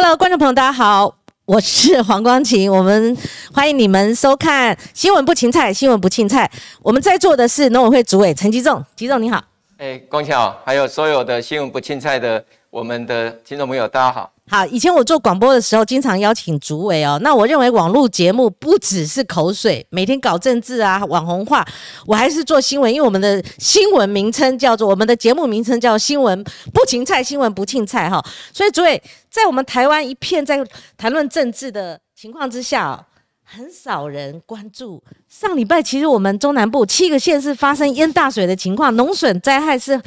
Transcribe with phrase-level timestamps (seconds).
[0.00, 1.12] Hello，观众朋友，大家好，
[1.44, 3.16] 我是黄光琴，我们
[3.52, 6.48] 欢迎你们收看《新闻不芹菜》，新闻不芹菜。
[6.82, 9.42] 我们在座的是农委会主委陈吉仲，吉仲你好。
[9.78, 14.30] 哎，光琴好，还有所有的新闻不芹菜的我们的听众朋友，大家好。
[14.50, 17.18] 好，以前我做广播的时候，经常邀请主委哦。
[17.22, 21.62] 那我认为网络节目不只是口水，每天搞政治啊、网红话，
[22.06, 26.42] 我还是做新闻，因为我们的新闻名称叫做我们的节目名称叫新闻
[26.72, 28.24] 不芹菜，新闻不庆菜哈。
[28.50, 33.06] 所以主委在我们台湾一片在谈论政治的情况之下，
[33.44, 35.02] 很少人关注。
[35.28, 40.00] 上礼拜其实我们中南部七个县市发生淹大水的情况，农损灾害是。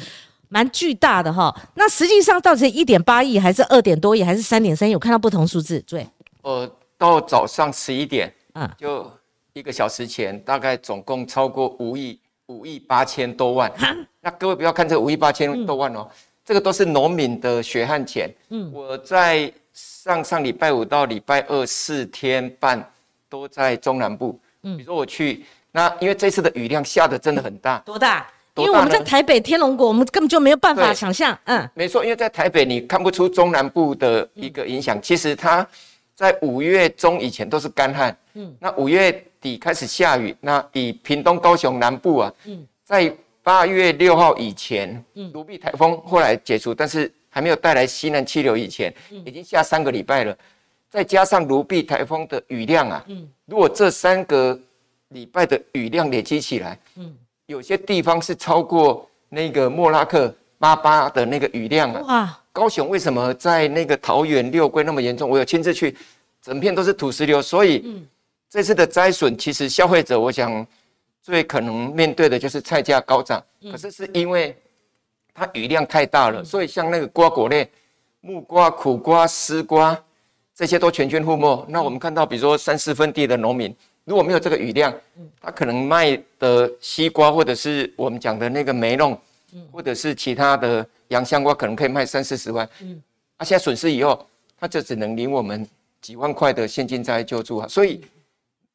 [0.52, 4.92] 蛮巨大的哈，那实际上到底是一点八亿，还是二点多亿，还是三点三亿？
[4.92, 5.80] 有看到不同数字？
[5.80, 6.06] 对，
[6.42, 9.10] 呃，到早上十一点，嗯，就
[9.54, 13.72] 一个小时前，大概总共超过五亿，五亿八千多万。
[14.20, 16.06] 那各位不要看这五亿八千多万哦，
[16.44, 18.30] 这个都是农民的血汗钱。
[18.50, 22.92] 嗯，我在上上礼拜五到礼拜二四天半
[23.30, 24.38] 都在中南部。
[24.64, 28.26] 嗯，比如说我去，那因为这次的雨量下的真的很大，多大？
[28.56, 31.36] 因为我们在台北天龙国，我们根本就没有办法想象。
[31.44, 35.00] 嗯，没错，因为在台北你看不出中南部的一个影响。
[35.00, 35.66] 其实它
[36.14, 38.14] 在五月中以前都是干旱。
[38.34, 40.36] 嗯，那五月底开始下雨。
[40.40, 43.10] 那以屏东、高雄南部啊，嗯，在
[43.42, 48.92] 八月六号以前，嗯，卢碧台风后来解除，但是还没有带来西南气流以前，
[49.24, 50.36] 已经下三个礼拜了。
[50.90, 54.58] 再加上卢碧台风的雨量啊，嗯，如果这三个
[55.08, 57.16] 礼拜的雨量累积起来，嗯。
[57.52, 62.00] 有些地方是超过那个莫拉克八八的那个雨量啊！
[62.06, 65.28] 哇，高雄为什么在那个桃园六龟那么严重？
[65.28, 65.94] 我有亲自去，
[66.40, 68.02] 整片都是土石流，所以
[68.48, 70.66] 这次的灾损，其实消费者我想
[71.20, 73.42] 最可能面对的就是菜价高涨。
[73.70, 74.56] 可是是因为
[75.34, 77.70] 它雨量太大了，所以像那个瓜果类，
[78.22, 79.98] 木瓜、苦瓜、丝瓜
[80.54, 81.66] 这些都全军覆没。
[81.68, 83.76] 那我们看到，比如说三四分地的农民。
[84.04, 84.92] 如果没有这个雨量，
[85.40, 89.16] 他可能卖的西瓜或者是我们讲的那个梅弄，
[89.70, 92.68] 或者是其他的洋香瓜，可能可以卖三四十万。
[92.80, 93.00] 嗯，
[93.36, 94.26] 啊，现在损失以后，
[94.58, 95.64] 他就只能领我们
[96.00, 97.68] 几万块的现金在救助啊。
[97.68, 98.00] 所以，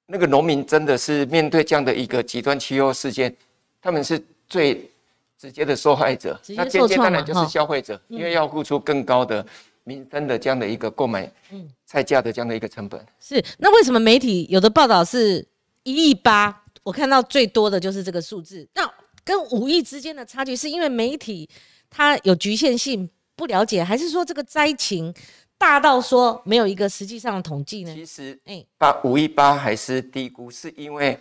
[0.05, 3.35] 那个农民真的是面对这样的一个极端气候事件，
[3.81, 4.89] 他们是最
[5.37, 6.39] 直接的受害者。
[6.55, 9.45] 那间接当然就是消费者，因为要付出更高的。
[9.87, 13.41] 民生的这样的一个购买，嗯，菜价的这样的一个成本是。
[13.57, 15.47] 那为什么媒体有的报道是
[15.83, 16.63] 一亿八？
[16.83, 18.67] 我看到最多的就是这个数字。
[18.73, 18.93] 那
[19.23, 21.49] 跟五亿之间的差距，是因为媒体
[21.89, 25.13] 它有局限性，不了解，还是说这个灾情
[25.57, 27.93] 大到说没有一个实际上的统计呢？
[27.95, 31.17] 其实，哎，把五亿八还是低估，是因为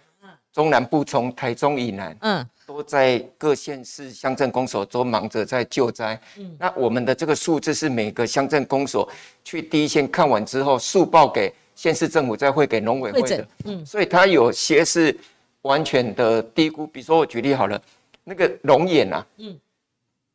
[0.53, 2.45] 中南部从台中以南，嗯。
[2.67, 6.21] 都在各县市乡镇公所都忙着在救灾。
[6.37, 9.09] 嗯，那我们的这个数字是每个乡镇公所
[9.45, 13.47] 去第一线看完之后，速报给县市政府，再汇给农委会的。
[13.67, 15.17] 嗯，所以它有些是
[15.63, 16.85] 完全的低估。
[16.89, 17.81] 比如说我举例好了，
[18.25, 19.57] 那个龙眼啊，嗯，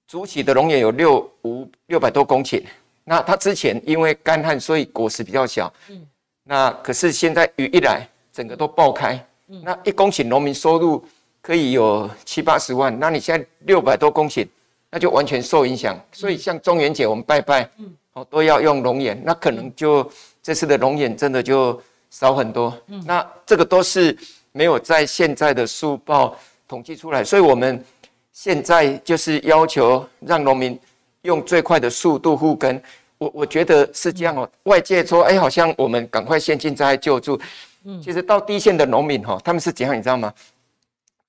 [0.07, 2.63] 主起的龙眼有六五六百多公顷，
[3.03, 5.71] 那它之前因为干旱，所以果实比较小。
[5.89, 6.01] 嗯，
[6.45, 9.21] 那可是现在雨一来，整个都爆开。
[9.49, 11.05] 嗯，那一公顷农民收入。
[11.41, 14.47] 可以有七八十万，那你现在六百多公顷，
[14.89, 15.99] 那就完全受影响。
[16.11, 20.07] 所以像中元节我们拜拜，嗯，哦都要用龙眼，那可能就
[20.43, 21.81] 这次的龙眼真的就
[22.11, 22.77] 少很多。
[22.87, 24.15] 嗯，那这个都是
[24.51, 26.37] 没有在现在的速报
[26.67, 27.83] 统计出来，所以我们
[28.31, 30.79] 现在就是要求让农民
[31.23, 32.81] 用最快的速度护根。
[33.17, 34.49] 我我觉得是这样哦。
[34.63, 37.39] 外界说，哎，好像我们赶快先进灾救助，
[37.83, 40.33] 嗯，其实到第一线的农民哈，他们是怎样，你知道吗？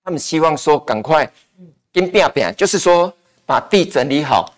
[0.05, 1.31] 他们希望说赶快
[1.93, 3.13] 跟变变，就是说
[3.47, 4.53] 把地整理好，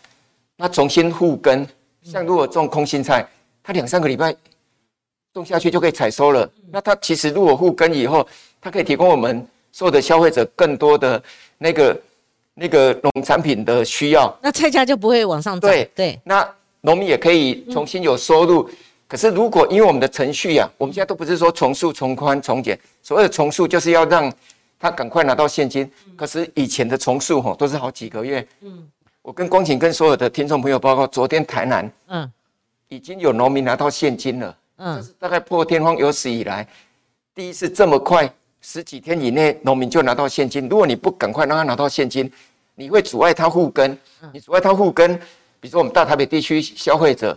[0.57, 1.67] 那重新护根。
[2.03, 3.27] 像如果种空心菜，
[3.63, 4.35] 它两三个礼拜
[5.35, 6.51] 种下去就可以采收了。
[6.71, 8.27] 那它其实如果护根以后，
[8.61, 11.23] 它可以提供我们所有的消费者更多的
[11.59, 12.01] 那个
[12.55, 14.35] 那个农产品的需要。
[14.43, 15.71] 那菜价就不会往上涨。
[15.71, 16.19] 对对。
[16.25, 16.47] 那
[16.81, 18.69] 农民也可以重新有收入。
[19.07, 24.33] 可是如果因为我们的程序呀，我们现在都不是说重塑、从宽、从简，所谓的重塑就是要让。
[24.85, 28.47] 他赶快拿到现金，可是以前的重塑吼都是好几个月。
[28.61, 28.87] 嗯，
[29.23, 32.31] 我跟光景跟所有的听众朋友报告，昨天台南嗯
[32.89, 34.59] 已经有农民拿到现金了。
[34.77, 36.69] 嗯，这是大概破天荒有史以来
[37.35, 40.69] 第一次这么快，十几天以内农民就拿到现金。
[40.69, 42.31] 如果你不赶快让他拿到现金，
[42.75, 43.99] 你会阻碍他护根。
[44.35, 45.17] 你阻碍他护根，
[45.61, 47.35] 比如说我们大台北地区消费者，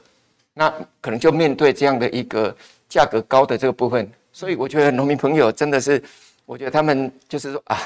[0.54, 0.70] 那
[1.00, 2.54] 可能就面对这样的一个
[2.90, 4.12] 价格高的这个部分。
[4.34, 6.04] 所以我觉得农民朋友真的是。
[6.48, 7.78] 我觉得他们就是说啊，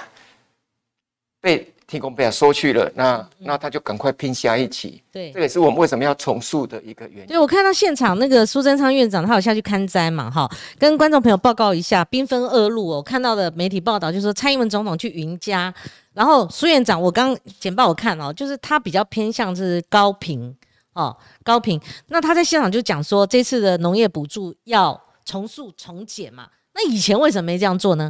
[1.42, 5.02] 被天公被他收去了，那那他就赶快拼下一期。
[5.12, 7.28] 对，这也是我们为什么要重塑的一个原因。
[7.28, 10.30] 对，我看到现场那个苏贞昌院长，他有下去看灾嘛？
[10.30, 10.48] 哈，
[10.78, 13.02] 跟观众朋友报告一下，兵分二路哦。
[13.02, 15.74] 看到的媒体报道就是说，蔡英文总统去云家，
[16.14, 20.56] 然后苏院长，我刚简报我看哦，就是他比较偏向是高频
[20.94, 21.82] 哦，高频。
[22.08, 26.48] 那他在现场就讲说，这次的农业补助要重塑重减嘛？
[26.74, 28.10] 那以前为什么没这样做呢？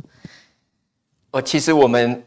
[1.32, 2.22] 呃，其实我们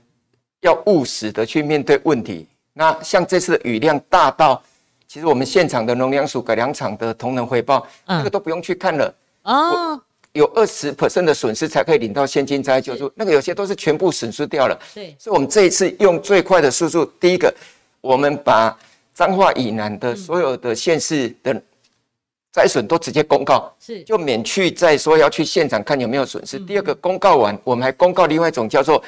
[0.63, 2.47] 要务实的去面对问题。
[2.73, 4.63] 那像这次的雨量大到，
[5.07, 9.15] 其实我们现场的农粮署改良场的同仁回报，那个都不用去看了。
[9.43, 10.01] 哦，
[10.33, 14.79] 有二十 percent 的损失才可以领到现金灾救助，那个有些都是全部损失掉了。
[14.95, 17.55] 对，所以我们这一次用最快的速度，第一个，
[18.01, 18.77] 我们把
[19.15, 21.63] 彰化以南的所有的县市的。
[22.55, 26.57] 灾损都直接公告，是就免去再说要去现场看有没有损失。
[26.57, 29.03] 第二个公告完，我们还公告另外一种叫做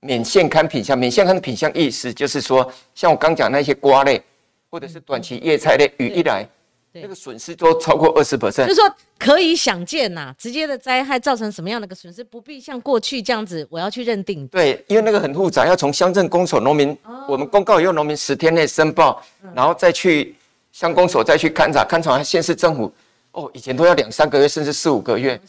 [0.00, 0.96] 免现刊品相。
[0.96, 4.22] 免现刊的品相意思就是说，像我刚讲那些瓜类
[4.70, 6.48] 或者是短期叶菜类，雨一来，
[6.92, 8.66] 那个损失都超过二十 percent。
[8.66, 14.48] 就是说可以想见呐，直接的灾害造成什么样的个损失，不必像过去这样子，我要去认定。
[14.48, 16.96] 对，因为那个很复杂，要从乡镇公所、农民，
[17.28, 19.22] 我们公告以后，农民十天内申报，
[19.54, 20.34] 然后再去。
[20.74, 22.92] 乡公所再去勘察，勘察县市政府，
[23.30, 25.40] 哦，以前都要两三个月，甚至四五个月。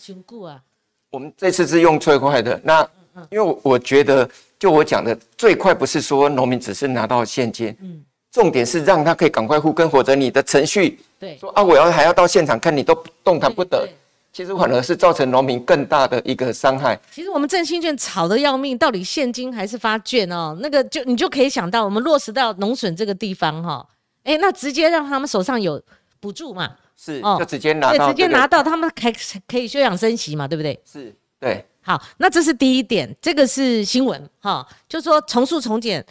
[0.47, 0.61] 啊！
[1.09, 2.61] 我们这次是用最快的。
[2.63, 2.87] 那
[3.31, 4.29] 因为我觉得，
[4.59, 12.93] 就我讲的，最快不是说农民只是拿到现金，嗯，重点是让他可以赶快复耕，或者你的程序，对，说啊，我要还要到现场看，你都
[13.23, 13.89] 动弹不得，
[14.31, 16.99] 其实反而是造成农民更大的一个伤害。
[17.11, 20.55] 其实我们振兴券吵得要命，到底现金还是发券哦？
[20.61, 23.83] 那个就你就可以想到，我们落实到农损这个地方哈。
[24.25, 25.81] 哎，那直接让他们手上有
[26.19, 26.75] 补助嘛？
[26.97, 29.11] 是，就直接拿到，直接拿到，他们可
[29.47, 30.47] 可以休养生息嘛？
[30.47, 30.77] 对不对？
[30.85, 31.65] 是，对。
[31.81, 36.03] 好，那这是第一点，这个是新闻哈，就说重塑重检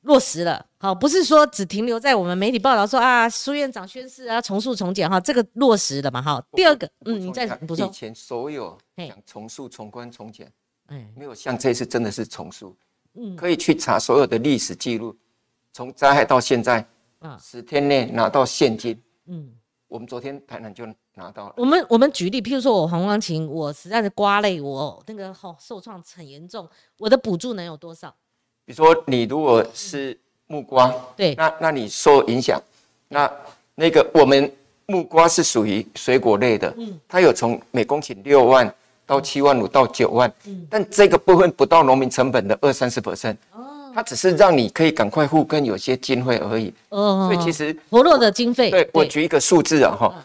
[0.00, 6.20] 落实了，好，不是说只停留在我们媒体报道说啊，苏院长宣誓啊，重塑重检哈，这个落实了嘛？
[6.20, 7.86] 哈，第二个，嗯，你再补充。
[7.86, 10.50] 以前所有讲重塑、重关、重检，
[10.86, 12.74] 哎，没有像这次真的是重塑，
[13.14, 15.16] 嗯，可以去查所有的历史记录，
[15.72, 16.84] 从灾害到现在。
[17.20, 19.50] 啊，十天内拿到现金，嗯，
[19.88, 21.54] 我们昨天台南就拿到了。
[21.56, 28.14] 我们我们举例，譬如说我黄光琴，我实在是刮累，我那个好受创很严重，我的补助能有多少？
[28.64, 30.16] 比如说你如果是
[30.46, 32.62] 木瓜，对，那那你受影响，
[33.08, 33.30] 那
[33.74, 34.54] 那个我们
[34.86, 38.72] 木瓜是属于水果类的，嗯，它有从每公顷六万
[39.04, 43.36] 到七万五到九万，嗯，但这个部分不到农民成本的二三十 percent。
[43.94, 48.70] 它只是让你可以赶快付跟有些经费而已，哦，所以其实薄弱的经费。
[48.70, 50.24] 对我举一个数字啊，哈，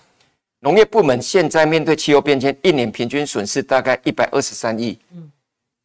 [0.60, 4.98] 农业部门现在面对气候变迁，一年平均损失大概一百二十三亿。
[5.14, 5.30] 嗯，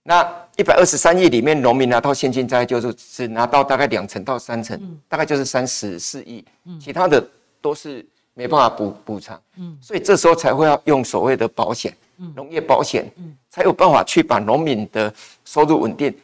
[0.02, 0.26] 那
[0.56, 6.44] 一百二十三亿里面，农民拿到现金灾就是只拿到大概两成到三成，大概就是三十四亿，
[6.80, 7.24] 其他的
[7.60, 8.04] 都是
[8.34, 9.40] 没办法补补偿。
[9.56, 11.96] 嗯，所以这时候才会要用所谓的保险，
[12.34, 13.10] 农业保险，
[13.50, 15.12] 才有办法去把农民的
[15.44, 16.14] 收入稳定。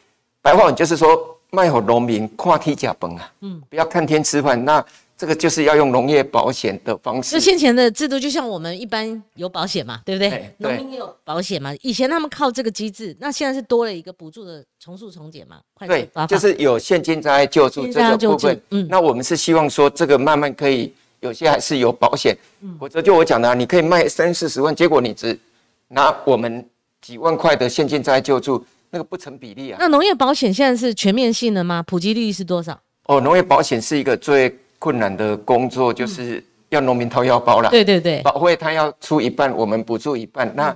[0.41, 1.31] 白话文就是说。
[1.55, 4.65] 卖给农民跨梯甲崩啊，嗯，不要看天吃饭。
[4.65, 4.83] 那
[5.17, 7.31] 这个就是要用农业保险的方式。
[7.31, 10.53] 就先前的制度，就像我们一般有保险嘛，对不对？
[10.57, 11.73] 农民也有保险嘛。
[11.81, 15.61] 以前他们靠这个机制，那现在是多了一个补助的重塑重减嘛。
[15.87, 18.61] 对，就是有现金在救助这个部分。
[18.71, 22.37] 嗯，那我们是希望说这个慢慢可以有些还是有保险，
[22.77, 25.39] 否则就我讲的，啊你可以卖三四十万，结果你只
[25.87, 26.67] 拿我们
[27.01, 28.61] 几万块的现金在救助。
[28.95, 29.77] 那个不成比例啊！
[29.77, 31.83] 那农业保险现在是全面性的吗？
[31.85, 32.79] 普及率是多少？
[33.07, 37.69] 哦，农业保险是一个最困难的工作，就是要农民掏腰包了。
[37.69, 40.49] 对对对，保会他要出一半，我们补助一半。
[40.55, 40.73] 那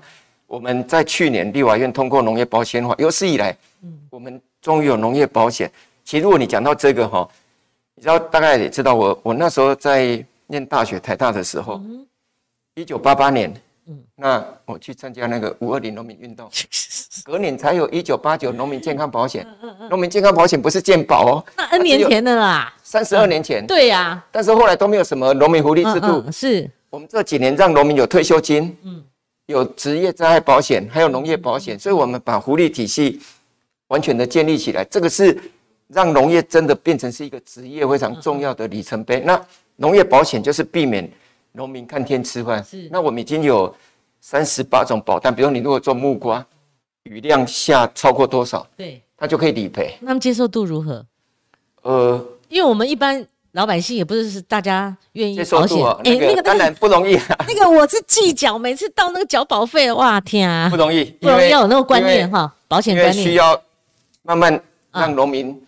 [0.48, 5.72] 我们在去年立法院通过农业保险法，有史以来，嗯，我们终于有农业保险。
[6.04, 7.26] 其实如果你讲到这个哈，
[7.96, 11.82] 你知道大概也知道，我我那时候在念大学台大的时候，
[12.76, 13.50] 一九八八年。
[14.16, 16.50] 那我去参加那个五二零农民运动，
[17.26, 19.46] 隔年才有一九八九农民健康保险。
[19.90, 23.66] 农民健康保险不是健保哦，那 N 年前的啦，三十二年前。
[23.66, 26.24] 对呀，但是后来都没有什么农民福利制度。
[26.32, 29.04] 是，我们这几年让农民有退休金，嗯，
[29.48, 33.20] 有职业灾害保险，还有农业保险，所以我们把福利体系
[33.88, 34.86] 完全的建立起来。
[34.86, 35.36] 这个是
[35.88, 39.20] 让农业真的变成是一个职业非常重要的里程碑。
[39.22, 39.42] 那
[39.78, 41.10] 农业保险就是避免。
[41.52, 42.88] 农民看天吃饭，是。
[42.92, 43.74] 那我们已经有
[44.22, 46.46] 三十八种保单，比如你如果做木瓜，
[47.04, 49.98] 雨量下超过多少，对，他就可以理赔。
[50.02, 51.06] 那么接受度如何？
[51.82, 57.18] 呃，因为我们一般老百姓也不是是大家愿意保险，哎，那个当然不容易。
[57.48, 63.24] 那个我是计缴，每次到那个缴保费，哇天啊，不容易，不容易要有那个观念哈，保险观念。
[63.24, 63.60] 需要
[64.22, 65.60] 慢慢让农民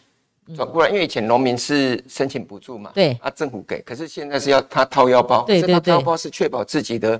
[0.55, 7.19] 转过来，因为以前农民是申请补助嘛，对，啊，政府给，可是现在是要他掏腰包，对对对，掏腰包是确保自己的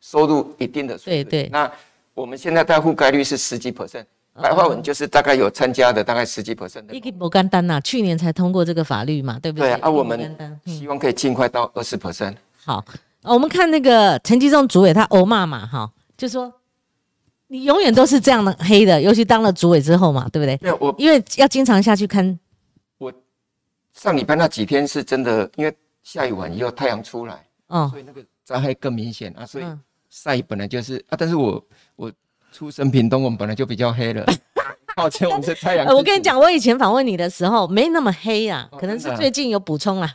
[0.00, 1.30] 收入一定的水平。
[1.30, 1.70] 对对，那
[2.14, 4.04] 我们现在的覆盖率是十几 percent，
[4.40, 6.94] 白话文就是大概有参加的大概十几 percent 的。
[6.94, 9.68] 一个不干单呐，去年才通过这个法律嘛，对不对？
[9.68, 12.34] 对啊，我们希望可以尽快到二十 percent。
[12.64, 12.84] 好，
[13.22, 16.52] 我们看那个陈吉仲主委他欧骂嘛，哈，就说。
[17.48, 20.56] 你永远都是这样的黑的，尤其当了主委之后嘛，对不对？
[20.56, 22.36] 对我，因为要经常下去看。
[23.94, 29.46] 我上礼拜那几天是真的，因为下雨完以后太阳出来，哦，所以那个灾害更明显啊。
[29.46, 29.64] 所以
[30.10, 31.64] 晒本来就是啊，但是我
[31.96, 32.12] 我
[32.52, 34.26] 出生屏东，我们本来就比较黑了。
[34.96, 35.86] 抱歉，我们是太阳。
[35.92, 40.14] 我跟你讲，我以前访问你的时候没那么黑啊，可能是最近有补充 啦。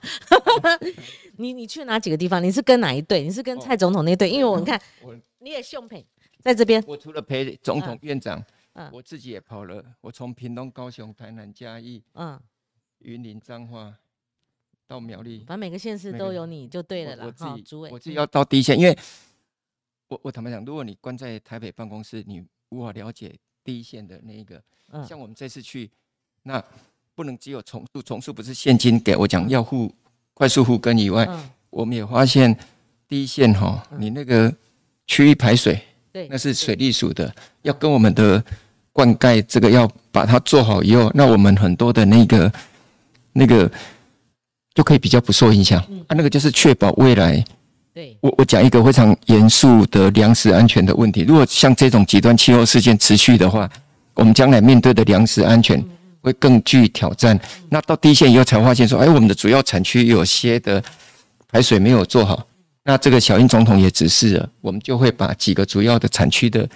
[1.35, 2.41] 你你去哪几个地方？
[2.41, 3.21] 你是跟哪一队？
[3.23, 4.29] 你是跟蔡总统那队？
[4.29, 4.79] 因为我看
[5.39, 6.05] 你也胸陪。
[6.41, 8.41] 在这边，我除了陪总统、院长，
[8.73, 9.83] 嗯，我自己也跑了。
[9.99, 12.39] 我从屏东、高雄、台南、嘉义，嗯，
[12.99, 13.93] 云林、彰化
[14.87, 17.25] 到苗栗，反正每个县市都有你就对了啦。
[17.25, 18.97] 我自己，主委，我自己要到第一线，因为
[20.07, 24.61] 我我坦白讲，如果你关在台北办公室，你无法了解第一线的那一个。
[24.91, 25.89] 嗯，像我们这次去，
[26.43, 26.63] 那
[27.15, 29.93] 不能只有重塑，重塑不是现金给我讲要付
[30.33, 31.27] 快速互根以外，
[31.69, 32.57] 我们也发现
[33.07, 34.53] 第一线哈，你那个
[35.05, 35.79] 区域排水。
[36.11, 38.43] 对，那是水利署的，要跟我们的
[38.91, 42.51] 灌溉这个要把它做好以后，那我们很多的那个
[43.39, 43.71] 那个
[44.75, 45.79] 就可以比较不受影响。
[46.07, 47.43] 啊，那个就是确保未来。
[47.93, 51.21] 对，我我讲一个非常严肃的粮食安全的问题。
[51.21, 53.67] 如果像这种极端气候事件持续的话，
[54.13, 55.83] 我们将来面对的粮食安全
[56.21, 57.39] 会更具挑战。
[57.69, 60.83] 那到第一线以后才发现说，哎，我们的主要产区有些的
[61.47, 62.45] 排水没有做好。
[62.83, 66.67] 那这个小英总统也指示了，我们就会把几个主要的产区的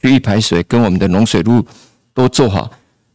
[0.00, 1.64] 区域排水跟我们的农水路
[2.14, 2.70] 都做好。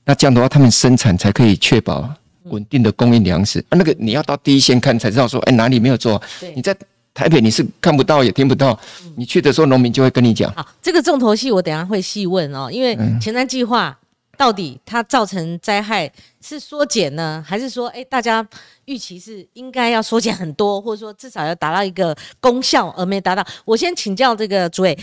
[0.05, 2.09] 那这样的话，他们生产才可以确保
[2.45, 3.59] 稳定的供应粮食。
[3.69, 6.21] 啊，那个你要到第一线看才知道说，哎，哪里没有做？
[6.55, 6.75] 你在
[7.13, 8.77] 台北你是看不到也听不到，
[9.15, 10.51] 你去的时候农民就会跟你讲。
[10.53, 13.97] 好，这个重头戏我等下会细问哦，因为前瞻计划。
[14.37, 18.43] 到底它造成灾害是缩减呢，还是说，哎，大家
[18.85, 23.45] 预期是应该要缩减很多，或者说至少要达到一个功效而没达到？
[23.65, 24.97] 我先请教这个主委，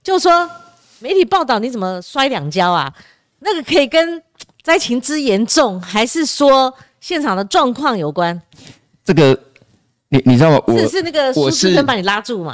[0.00, 0.48] 就是说
[1.00, 2.92] 媒体报道你怎么摔两跤啊？
[3.40, 4.22] 那个可以跟
[4.64, 8.42] 灾情之严重，还是说现场的状况有关？
[9.04, 9.38] 这个
[10.08, 10.60] 你你知道吗？
[10.76, 12.52] 是是那个苏斯根把你拉住嘛？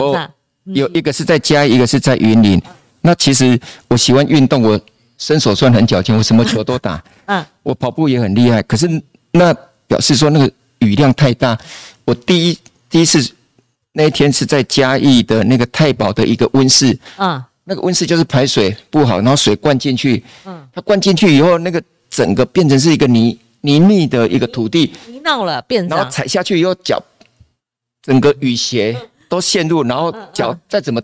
[0.64, 2.60] 有一个是在嘉义，一个是在云林。
[3.00, 4.78] 那其实我喜欢运动，我。
[5.20, 7.04] 身手算很矫健，我什么球都打。
[7.28, 8.62] 嗯，我跑步也很厉害。
[8.62, 8.88] 可是
[9.32, 9.52] 那
[9.86, 11.58] 表示说那个雨量太大。
[12.06, 13.30] 我第一第一次
[13.92, 16.98] 那一天是在嘉义的那个太保的一个温室。
[17.18, 20.24] 嗯，那个温室就是排水不好，然后水灌进去。
[20.46, 21.82] 嗯，它灌进去以后，那个
[22.20, 24.92] 整个变成是一个泥泥泞的一个土地。
[25.06, 25.88] 泥淖了，变。
[25.88, 27.02] 然后踩下去以后，脚
[28.02, 28.94] 整个雨鞋
[29.28, 31.00] 都陷入，然后脚再怎么。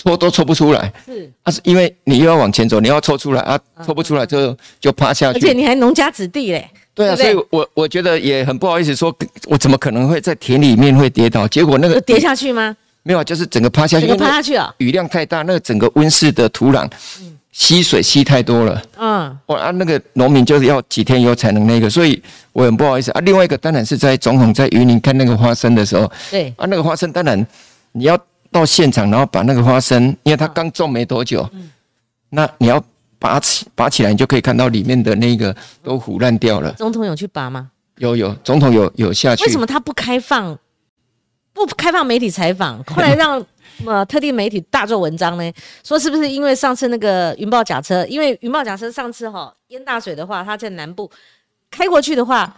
[0.00, 9.12] 搓都搓不出来，是啊，是因为你又要往前走，你要抽出来啊，抽不出来就就趴下去，而且你还农家子弟嘞，对啊，所以我我觉得也很不好意思说，
[9.46, 11.48] 我怎么可能会在田里面会跌倒？
[11.48, 12.76] 结果那个跌下去吗？
[13.02, 16.88] 没有，就是整个趴下去，趴下去啊，雨量太大，那个整个温室的土壤
[17.58, 22.22] 吸水吸太多了，嗯，我啊，那个农民就是要几天以后才能那个，所以
[22.52, 23.20] 我很不好意思啊。
[23.22, 27.44] 另外一个当然是在总统在云林看那个花生的时候，对啊，那个花生当然
[27.92, 28.16] 你要。
[28.50, 31.46] 到现场，然后把那个花生，因为它刚种没多久，
[32.30, 32.82] 那你要
[33.18, 36.72] 拔起拔起来，你就可以看到里面的那个都腐烂掉了。
[36.72, 37.68] 总统有去拔吗？
[37.98, 39.44] 有有，总统有有下去。
[39.44, 40.58] 为什么他不开放？
[41.52, 43.44] 不开放媒体采访，后来让
[43.86, 45.52] 呃特定媒体大做文章呢？
[45.84, 48.04] 说是不是因为上次那个云豹甲车？
[48.06, 51.10] 因为云豹甲车上次哈淹大水的话，它在南部
[51.70, 52.56] 开过去的话。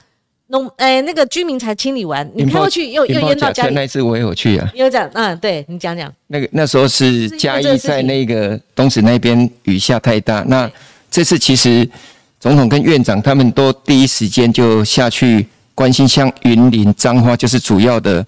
[0.53, 3.73] 农哎，那个居民才清理完，你开过去又又淹到家里。
[3.73, 4.69] 那次我也有去啊。
[4.75, 6.13] 有讲，嗯，对你讲讲。
[6.27, 10.69] 那个那时候是嘉义在那个东石那边雨下太大，那
[11.09, 11.89] 这次其实
[12.41, 18.27] 总统跟院长他们都第一时间就下去关心，像云林彰化就是主要的，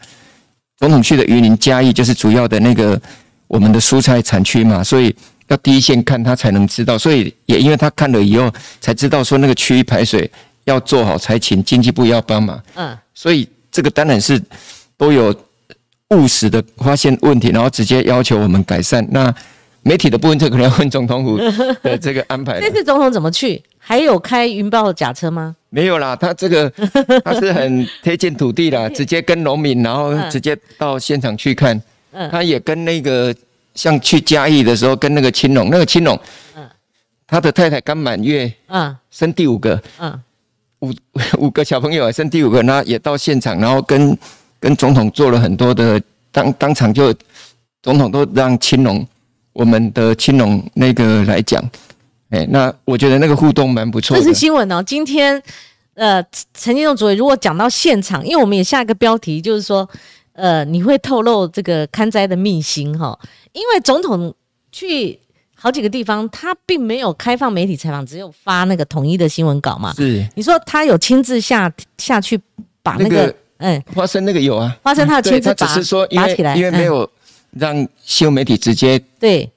[0.82, 3.00] 总统去的云林嘉义就是主要的那个
[3.46, 5.14] 我们的蔬菜产区嘛，所以
[5.46, 10.28] 要第一线看他才能知道，所以也因为他看了以后才知道说那个区域排水。
[10.64, 14.40] 要做好才请经济部要帮忙，嗯，所以这个当然是
[14.96, 15.34] 都有
[16.10, 19.04] 务实的发现问题，然后直接要求我们改善。
[19.10, 19.34] 那
[19.82, 21.36] 媒体的部分这可能要问总统府
[21.82, 22.60] 的这个安排。
[22.62, 23.60] 这次总统怎么去？
[23.92, 25.54] 还有开云豹的假车吗？
[25.68, 26.70] 没有啦，他这个
[27.22, 31.78] 他是很贴近土地啦， 直接跟农民，然后直接到现场去看。
[32.12, 33.34] 嗯，他也跟那个
[33.74, 36.18] 像去嘉义的时候，跟那个青龙，那个青龙，
[36.56, 36.66] 嗯，
[37.26, 40.18] 他的太太刚满月，嗯，生第五个，嗯。
[40.80, 40.90] 五
[41.36, 44.16] 五个小朋友还生第五个，那也到现场，然后跟
[44.58, 47.14] 跟总统做了很多的当当场就
[47.82, 49.06] 总统都让青龙
[49.52, 51.62] 我们的青龙那个来讲，
[52.32, 54.22] 哎，那我觉得那个互动蛮不错的。
[54.22, 55.40] 这是新闻哦，今天
[55.94, 56.20] 呃
[56.52, 59.88] 陈金栋主委如果讲到现场，因为我们也下一个标题就是说，
[60.32, 63.16] 呃，你会透露这个看灾的秘辛哈，
[63.52, 64.34] 因为总统
[64.72, 65.18] 去。
[65.54, 69.94] 好几个地方，他并没有开放媒体采访，只有发那个统一的新闻稿嘛。
[69.94, 72.36] 是，你说他有亲自下下去
[72.82, 77.08] 把那个，嗯，花生那个有啊，花生他亲自把，只是说拔起来，因为没有
[77.52, 79.48] 让新闻媒体直接对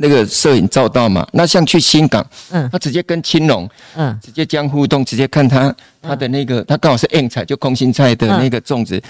[0.00, 1.26] 那个摄影照到嘛。
[1.32, 9.00] 那像去新港，嗯，他直接跟青龙，嗯，直接将互动，直接看他他的那个，他刚好是硬菜，就空心菜的那个粽子，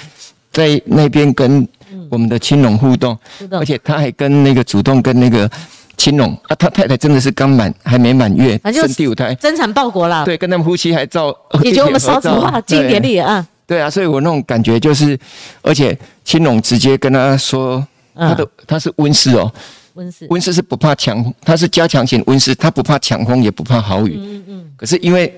[0.52, 1.66] 在那边跟
[2.10, 3.16] 我们的青龙互动，
[3.50, 5.50] 而且他还跟那个主动跟那个。
[5.96, 10.24] 青龙啊，他太太真的是刚满，还没满月，生第五胎，增产报国了。
[10.24, 11.26] 对，跟他们夫妻还照，
[11.62, 13.46] 也就我们 少子化经典里啊。
[13.66, 15.18] 对啊，所以我那种感觉就是，
[15.60, 15.94] 而且
[16.24, 19.52] 青龙直接跟他说，他的他是温室哦，
[19.94, 24.16] 温室温室是不怕强，它是加强型温室，它不怕强风，也不怕豪雨。
[24.18, 24.72] 嗯嗯。
[24.76, 25.32] 可是因为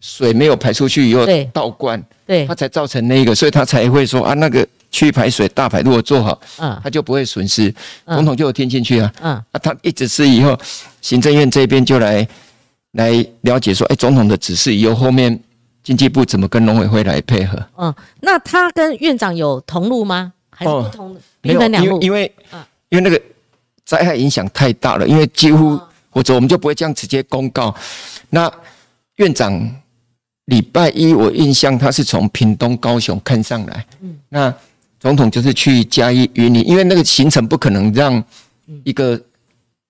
[0.00, 4.66] 水没有排出去以后倒灌，对，他才造成那个，所以他才会说啊那个。
[4.94, 7.74] 去排水大排如果做好，嗯，他就不会损失。
[8.04, 10.54] 总统就有听进去啊，嗯，啊，他一直是以后
[11.00, 12.28] 行政院这边就来
[12.90, 15.40] 来了解说，哎，总统的指示以后后面
[15.82, 17.58] 经济部怎么跟农委会来配合？
[17.78, 20.34] 嗯，那他跟院长有同路吗？
[20.50, 21.16] 还是不同？
[21.40, 22.34] 没有，因为因为
[22.90, 23.18] 因为那个
[23.84, 27.74] 灾害影响太大了，因为几乎或者我们就不会这样直接公告。
[28.30, 28.52] 那
[29.16, 29.70] 院长
[30.46, 34.54] 礼拜一我印象他是从屏东高雄看上来，嗯，那。
[35.02, 38.22] 总统就是去嘉义云林，因为那个行程不可能让
[38.84, 39.20] 一个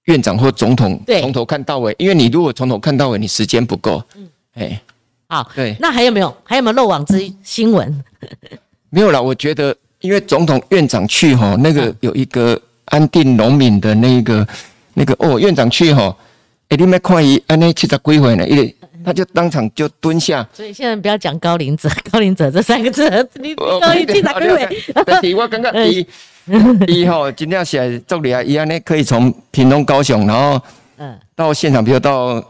[0.04, 4.02] 院长或总统从头看到尾，因为你如果从头看到尾，你时间不够。
[4.16, 4.82] 嗯，哎，
[5.28, 6.34] 好，对，那还有没有？
[6.42, 8.02] 还有没有漏网之新闻？
[8.88, 9.22] 没有了。
[9.22, 12.58] 我觉得，因为总统院长去哈，那个有一个
[12.92, 14.46] 安定农民的那个
[14.92, 16.14] 那个哦，院长去哈，
[16.68, 18.74] 哎，你没看伊安尼七十几岁呢，一。
[19.04, 24.68] 他就当场就蹲下，所以现在不要讲高龄者， 高龄者这三个字，你高龄记哪个位？
[25.04, 26.06] 但是我刚刚一
[26.86, 30.62] 一号今天写助理啊，一样呢，可以从屏东、高雄，然后
[30.98, 32.40] 嗯，到现场，比如到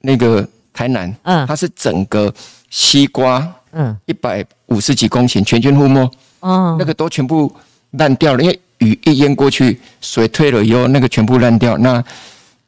[0.00, 2.32] 那个台南，嗯，它是整个
[2.70, 7.54] 西瓜，嗯，一百五十几公顷全军覆没，哦，那个都全部
[7.90, 12.02] 烂掉了，因为雨一淹过去，水退了以后，那个全部烂掉，那。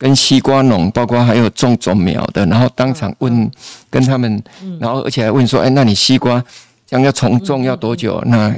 [0.02, 3.50] 跟西瓜农，包括还有种种苗的，然后当场问
[3.90, 4.42] 跟他们，
[4.80, 6.42] 然后而且还问说：“哎，那你西瓜
[6.86, 8.50] 将要重种要多久？”那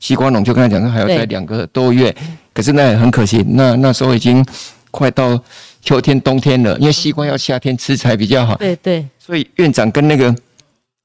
[0.00, 2.12] 西瓜农就跟他讲说：“还要再两个多月。”
[2.52, 4.44] 可是那也很可惜，那那时候已经
[4.90, 5.40] 快到
[5.82, 8.56] 秋天、冬天了，因为西瓜要夏天吃才比较好。
[8.56, 9.06] 对对。
[9.20, 10.34] 所以院长跟那个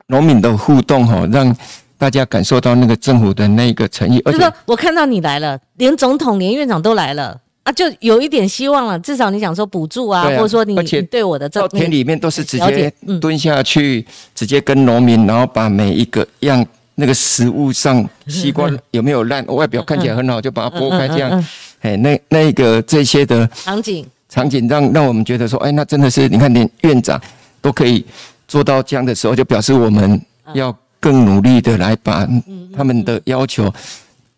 [0.07, 1.55] 农民的互动，哈，让
[2.01, 4.19] 大家感受到那个政府的那个诚意。
[4.25, 7.39] 而且我看到你来了，连总统、连院长都来了。
[7.61, 8.97] 啊，就有一点希望了。
[9.01, 10.75] 至少你想说补助啊，或者说你
[11.11, 21.45] 对我的稻田里面都是直接蹲下去，直接跟农民，然后把每一个样那个食物上西瓜有没有烂，外表看起来很好，就把它剥开这样。
[21.81, 27.21] 哎，那那个这些的场景场景让让我们觉得说，哎，那真的是你看连院长
[27.61, 28.03] 都可以
[28.47, 30.19] 做到这样的时候，就表示我们
[30.55, 32.25] 要更努力的来把
[32.73, 33.69] 他们的要求。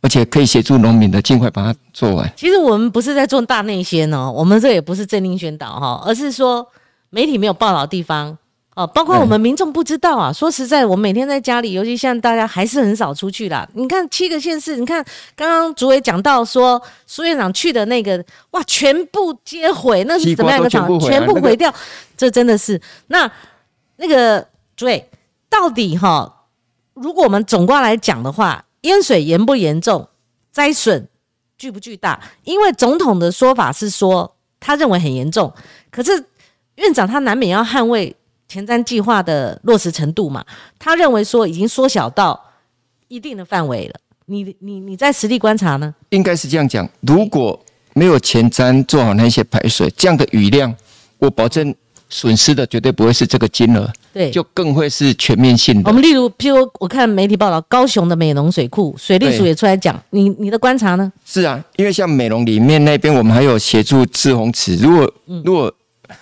[0.06, 2.30] 而且可以协助农民的，尽快把它做完。
[2.36, 6.67] 其实我们不是在做大内宣哦，我们这也不是政令宣导哈，而是说
[7.10, 8.38] 媒体没有报道地方
[8.76, 10.34] 哦，包括我们民众不知道啊。
[10.34, 13.65] 说实在，我每天在家里，尤其像大家还是很少出去啦。
[13.76, 15.02] 你看七个县市，你看
[15.38, 18.21] 刚刚主委讲到说苏院长去的那个，
[18.52, 20.99] 哇，全部皆毁，那是怎么样的场？
[20.99, 21.73] 全部毁掉，
[22.17, 23.32] 这真的是那
[23.95, 24.45] 那个
[24.76, 25.10] 主委
[25.49, 26.41] 到底哈？
[26.93, 28.65] 如果我们总观来讲的话。
[28.84, 30.06] 淹水严不严重？
[30.51, 31.08] 灾损
[31.58, 32.19] 巨不巨大？
[32.43, 35.49] 因为总统的说法是说，他认为很严重。
[35.89, 36.12] 可是
[36.75, 38.13] 院长他难免要捍卫
[38.49, 40.43] 前瞻计划的落实程度嘛？
[40.77, 42.38] 他认为说已经缩小到
[43.08, 43.95] 一定的范围了。
[44.25, 45.95] 你你你在实地观察呢？
[46.10, 47.58] 应该是这样讲：如果
[47.93, 50.75] 没有前瞻做好那些排水，这样的雨量，
[51.19, 51.73] 我保证。
[52.10, 55.89] 损失的绝对不会是这个金额，对，就更会是全面性的。
[55.89, 61.12] 我们例如，譬如我看媒体报道，高雄的美浓水库，水利署也出来讲，你你的观察呢？
[61.26, 64.76] 是啊，因为像美浓里面那边，我们还有协助赤红池。
[64.76, 65.73] 如果如果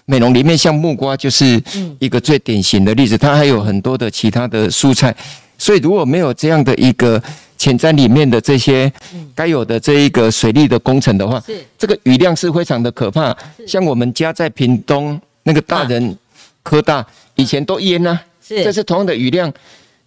[0.05, 1.61] 美浓里面像木瓜，就是
[1.99, 5.13] 一个最典型的例子，它还有很多的其他的蔬菜。
[5.57, 7.21] 所以如果没有这样的一个
[7.57, 8.91] 潜在里面的这些
[9.35, 13.35] 该有的这一个水利的工程的话，是这个雨量是非常的可怕。
[13.67, 15.19] 像我们家在屏东。
[15.43, 16.15] 那个大人
[16.61, 17.03] 科大
[17.41, 18.63] 以前都淹啊，是。
[18.63, 19.51] 这是同样的雨量，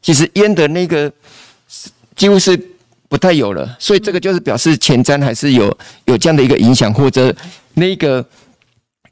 [0.01, 1.11] 其实淹的那个
[2.15, 2.59] 几乎是
[3.09, 7.35] 不太有了，所以这个就是表示前瞻还是有有这样的一个影响，或者
[7.75, 8.25] 那个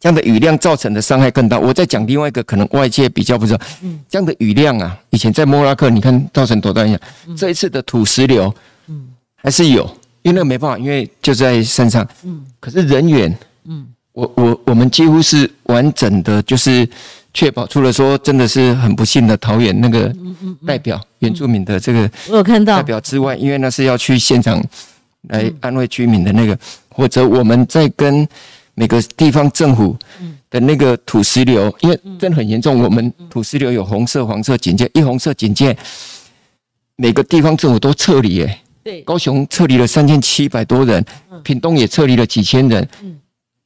[0.01, 1.59] 这样的雨量造成的伤害更大。
[1.59, 8.55] 我再讲另外一个可能外界比较不知道，嗯，这样的雨量啊，以前在莫拉克你看造成多大影响，这一次的土石流，
[8.87, 9.85] 嗯，还是有，
[10.23, 13.87] 因为那个没办法，因为就在山上，嗯，可是人员，嗯。
[14.15, 16.87] 我我我们几乎是完整的，就是
[17.35, 20.15] 确保，除了说真的是很不幸的桃园那个
[20.67, 22.77] 代表原住民的这个我有看到。
[22.77, 24.63] 代表之外，因为那是要去现场
[25.29, 26.59] 来安慰居民的那个，
[26.91, 28.27] 或者我们在跟
[28.75, 29.97] 每个地方政府
[30.51, 35.77] 的那个土石流，因为真的很严重，我们土石流有红色、黄色警戒，一红色警戒，
[36.97, 41.05] 每个地方政府都撤离，哎，对，高雄撤离了三千七百多人，
[41.43, 43.19] 屏东也撤离了几千人，嗯。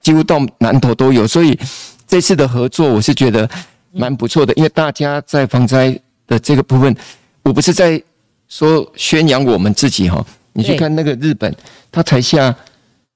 [0.02, 1.58] 几乎到南头都有，所以
[2.06, 3.48] 这次的合作我是觉得
[3.92, 4.52] 蛮不错的。
[4.54, 6.94] 因为大家在防灾的这个部分，
[7.42, 8.02] 我不是在
[8.48, 10.24] 说宣扬我们自己哈。
[10.52, 11.54] 你去看那个日本，
[11.90, 12.54] 它才下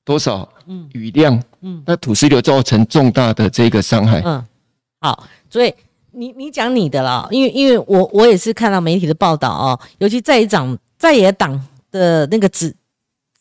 [0.05, 0.47] 多少
[0.93, 4.21] 雨量，嗯，那土石流造成重大的这个伤害。
[4.25, 4.45] 嗯，
[5.01, 5.73] 好，所以
[6.11, 11.59] 你你讲你的啦，因为因为我我也是看到媒体的报道哦，尤其在野党在野党
[11.91, 12.75] 的那个指。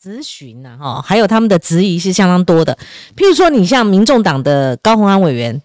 [0.02, 2.74] 咨询呐，哈，还有他们的质疑是相当多的。
[3.14, 5.60] 譬如说，你像民众党的高鸿安委员，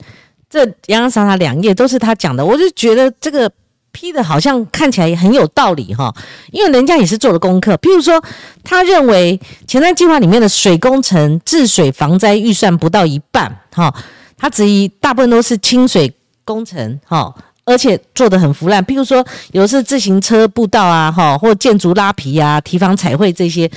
[0.50, 3.50] 这洋洋洒洒两页都是他讲的，我就觉得这个
[3.94, 6.14] 批的好像看起来很有道理哈，
[6.52, 7.78] 因为人家也是做了功课。
[7.78, 8.22] 譬如说，
[8.62, 13.96] 他认为前瞻计划里面的水工程治水防灾预算不到一半，哈，
[14.36, 18.84] 他质疑大部分都是清水工程，哈，而且做的很腐烂。
[18.84, 23.72] 譬如说，有的是自行车步道啊，哈，或建筑拉皮啊、提防彩绘这些。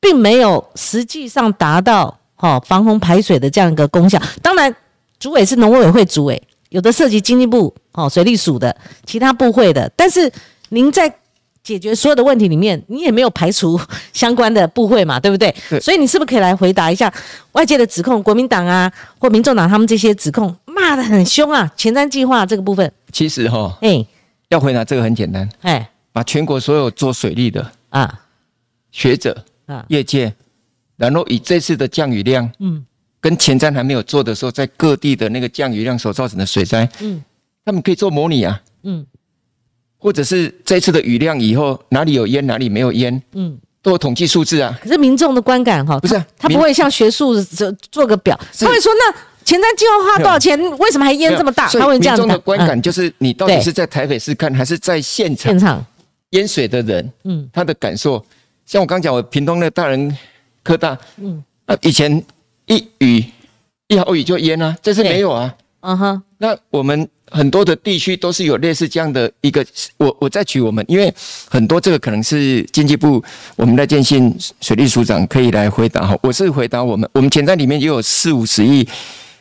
[0.00, 4.20] 并没有实际上达到哈防洪排水的这样一个功效。
[4.42, 4.74] 当然，
[5.18, 9.90] 主委是农委会主委，有的涉及经济部哦水利署的，其他部会的。
[9.96, 10.30] 但是
[10.68, 11.12] 您在
[11.62, 13.78] 解决所有的问题里面，你也没有排除
[14.12, 15.54] 相关的部会嘛，对不对？
[15.80, 17.12] 所以你是不是可以来回答一下
[17.52, 18.22] 外界的指控？
[18.22, 22.90] 国民党啊或民众党他们这些指控骂的很凶啊，前瞻计划这个部分。
[23.12, 24.06] 其实哈，哎，
[24.48, 28.20] 要回答这个很简单，哎，把全国所有做水利的啊
[28.92, 29.44] 学者。
[29.88, 30.32] 业界，
[30.96, 32.84] 然后以这次的降雨量，嗯，
[33.20, 37.22] 跟前瞻还没有做的时候，在各地的那个降雨量所造成的水灾，嗯，
[37.64, 39.06] 他们可以做模拟啊，嗯，
[39.98, 44.78] 或者是这次的雨量以后哪里有淹哪里没有淹，嗯，都有统计数字啊。
[44.82, 51.68] 可是民众的观感哈，不是他不会像学术做做个表，他会说那前瞻计划花多少钱，为什么还淹这么大？
[51.68, 55.52] 他会这样民众的观感就是你到底是在台北市看，还是在现场？
[55.52, 55.84] 现场。
[56.32, 58.22] 淹水的人，嗯，他的感受。
[58.68, 60.14] 像我刚讲，我屏东的大人
[60.62, 62.22] 科大，嗯，啊，以前
[62.66, 63.24] 一雨
[63.86, 66.22] 一毫雨就淹啊，这次没有啊，嗯哼。
[66.36, 69.64] 那我们很多的地区都是有类似这样的一个，
[69.96, 71.12] 我我再举我们，因为
[71.48, 73.24] 很多这个可能是经济部
[73.56, 76.14] 我们的建信水利署长可以来回答哈。
[76.22, 78.86] 我是回答我们，我们潜在里面也有四五十亿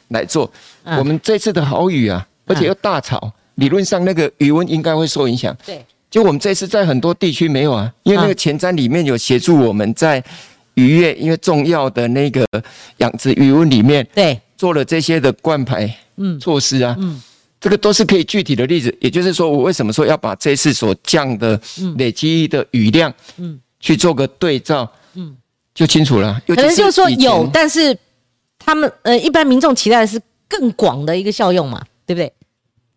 [0.07, 0.49] 来做。
[0.85, 5.53] 我们这次的好雨啊，而且又大潮，理论上那个余温应该会受影响。
[5.65, 5.85] 对。
[6.09, 10.23] 就我们这次在很多地区没有啊，因为那个前瞻里面有协助我们在
[10.75, 12.45] 渔业，因为重要的那个
[12.97, 17.21] 养殖渔温里面，对，做了这些的灌排嗯措施啊，嗯，
[17.59, 18.95] 这个都是可以具体的例子。
[19.01, 21.59] 也就是说，我为什么说要把这次所降的
[21.97, 25.35] 累积的雨量，嗯，去做个对照，嗯，
[25.73, 26.41] 就清楚了。
[26.47, 27.97] 可能就是说有，但是
[28.57, 32.31] 他们呃，一般民众期待的是更广的一个效用嘛，对不对？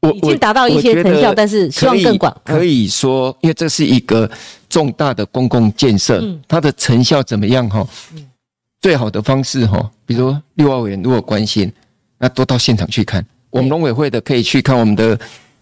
[0.01, 2.35] 我已经达到一些成效，但是希望更广。
[2.43, 4.29] 可以说，因为这是一个
[4.69, 7.69] 重大的公共建设，它的成效怎么样？
[7.69, 7.87] 哈，
[8.81, 11.71] 最好的方式哈，比如六号委员如果关心，
[12.19, 13.25] 那多到现场去看。
[13.51, 15.19] 我们农委会的可以去看我们的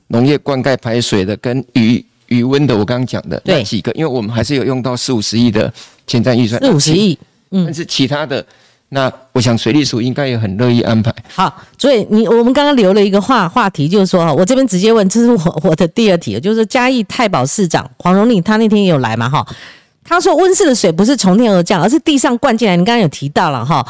[0.06, 5.72] 农业灌溉排水的跟余余温的，我刚刚讲的那几个，因为我们还是有用到四五十亿的
[6.06, 7.18] 前瞻预算，四五十亿，
[7.50, 8.46] 嗯，但是其他的。
[8.90, 11.14] 那我想水利署应该也很乐意安排。
[11.34, 19.46] 好，所以你我们刚刚留了一个话话题，就是说我这边直接问，这是我我的第二题，就是嘉义太保市长黄荣令，他那天也有来嘛哈，
[20.04, 22.76] 他说温室的水不是从天而降，而是地上灌进来。
[22.76, 23.86] 你刚刚有提到了哈，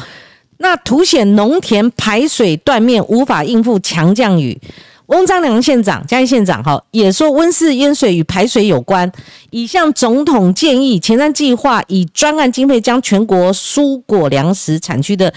[0.56, 4.60] 那凸显农田排水断面，无法应付强降雨。
[5.08, 9.10] 翁章良县长、嘉义县长哈也说，温室淹水与排水有关，
[9.50, 15.32] 已向总统建议前瞻计划以专案经费将全国蔬果粮食产区的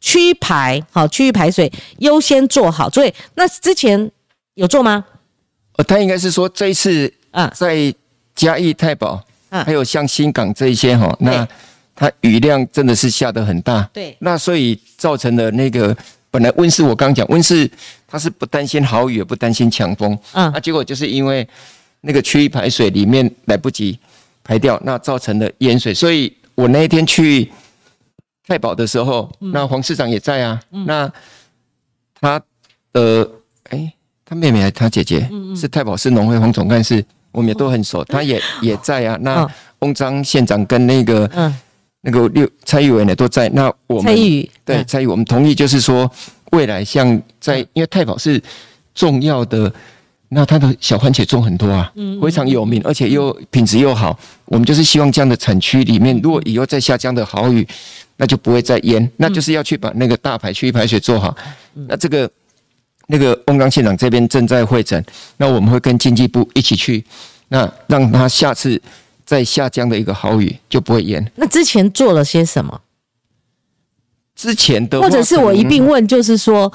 [0.00, 2.88] 区排好区域排水优先做好。
[2.88, 4.08] 所以那之前
[4.54, 5.04] 有做吗？
[5.76, 7.92] 呃，他应该是说这一次啊，在
[8.36, 11.46] 嘉义太保，还有像新港这一些哈，那
[11.96, 15.96] 它雨量真的是下得很大，对，那所以造成了那个
[16.30, 17.70] 本来温室我刚刚讲温室
[18.06, 21.46] 它是不担心豪雨也不担心强风，嗯，那结果就是因为
[22.02, 23.98] 那个区域排水里面来不及
[24.44, 25.92] 排掉，那造成了淹水。
[25.92, 27.50] 所以我那一天去
[28.46, 31.10] 太保的时候，那黄市长也在啊，那
[32.20, 32.40] 他
[32.92, 33.30] 的
[33.70, 33.92] 哎，
[34.24, 35.28] 他妹妹还他姐姐？
[35.56, 39.18] 是太保市农会黄总干事，我们也都很熟，他也也在啊。
[39.20, 39.46] 那
[39.80, 41.30] 翁章县长跟那个
[42.02, 43.48] 那个六蔡玉伟呢都在。
[43.48, 44.14] 那我们
[44.64, 46.10] 对蔡玉，我们同意就是说，
[46.52, 48.40] 未来像在因为太保是
[48.94, 49.72] 重要的，
[50.28, 54.18] 那他的小番茄种很多啊，嗯非常有名，而且又品质又好。
[54.44, 57.66] 我们就是希望这样的产区里面，如果以后再下这样的好雨，
[58.16, 59.10] 那就不会再淹。
[59.16, 61.36] 那就是要去把那个大排区域排水做好。
[61.88, 62.30] 那这个
[63.08, 65.04] 那个翁刚县长这边正在会诊，
[65.36, 67.04] 那我们会跟经济部一起去，
[67.48, 68.80] 那让他下次。
[69.28, 71.30] 在下降的一个好雨就不会淹。
[71.34, 72.80] 那之前做了些什么？
[74.34, 76.72] 之前的或者是我一并问，就是说，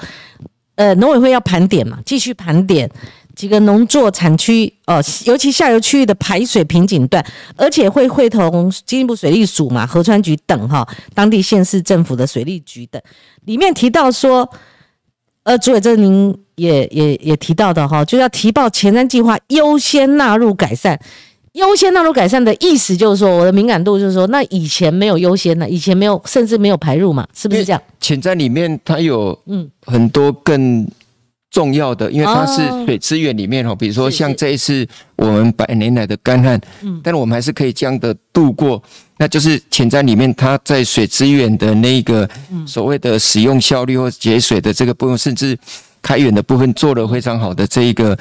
[0.76, 2.88] 呃，农委会要盘点嘛，继续盘点
[3.36, 13.02] 几个农作产区，哦，尤其下游区域的排水瓶颈段，而且会会同经济部水利署嘛、河川局等哈，当地县市政府的水利局等，
[13.46, 14.48] 里面提到说，
[15.42, 21.00] 呃，主委这您也也也提到的哈，就要提报前瞻计划优先纳入改善。
[21.54, 27.82] 优先纳入改善的意思就是说，我的敏感度就是说，那以前没有优先的，以前没有，甚至没有排入嘛，是不是这样？
[28.00, 29.70] 潜在里面它有嗯。
[29.86, 30.88] 很多更
[31.52, 38.82] 重要的，因为它是水资源里面哈，比如说像这一次我们百年来的干旱，嗯，但是我们还是可以这样的度过，
[39.18, 42.28] 那就是潜在里面它在水资源的那个
[42.66, 45.56] 所谓的使用效率或节水的这个部分，甚至
[46.02, 48.18] 开源的部分做了非常好的这一个。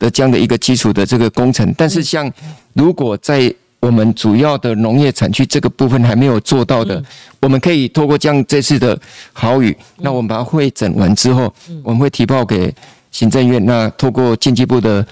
[0.00, 2.26] 的这样的一个基础的这个工程，但是像
[2.72, 7.02] 如果在我们主要的农业产区这个部分还没有做到的，
[7.40, 8.98] 我们可以透过这样这次的
[9.32, 11.50] 好雨，那我们把它会诊完之后，
[11.82, 12.72] 我们会提报给
[13.10, 15.04] 行政院，那透过经济部的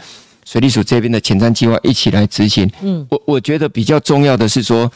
[0.44, 2.70] 水利署这边的前瞻计划一起来执行。
[2.82, 4.90] 嗯，我我觉得比较重要的是说，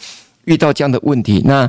[0.44, 1.66] 遇到这样的问题，那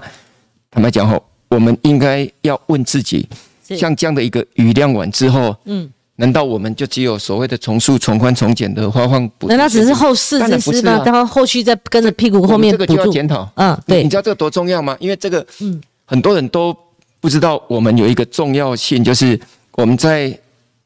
[0.70, 3.26] 坦白讲吼，我们应该要问自己，
[3.64, 5.90] 像这样的一个雨量完之后，嗯。
[6.18, 9.48] 难道我们就只有所谓的重塑、重宽、重简的发放补？
[9.48, 11.02] 难道只是后事之师吗？
[11.04, 13.50] 然后后续再跟着屁股后面这个就要检讨。
[13.56, 14.96] 嗯，对，你知道这个多重要吗？
[15.00, 16.76] 因为这个，嗯，很多人都
[17.20, 19.40] 不知道，我们有一个重要性，就是
[19.72, 20.38] 我们在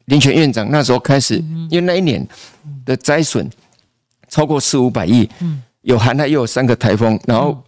[0.06, 1.36] 林权院长那时候开始，
[1.68, 2.26] 因为那一年
[2.86, 3.46] 的灾损
[4.30, 7.62] 超过四五百亿，嗯，有寒害又有三个台风，然后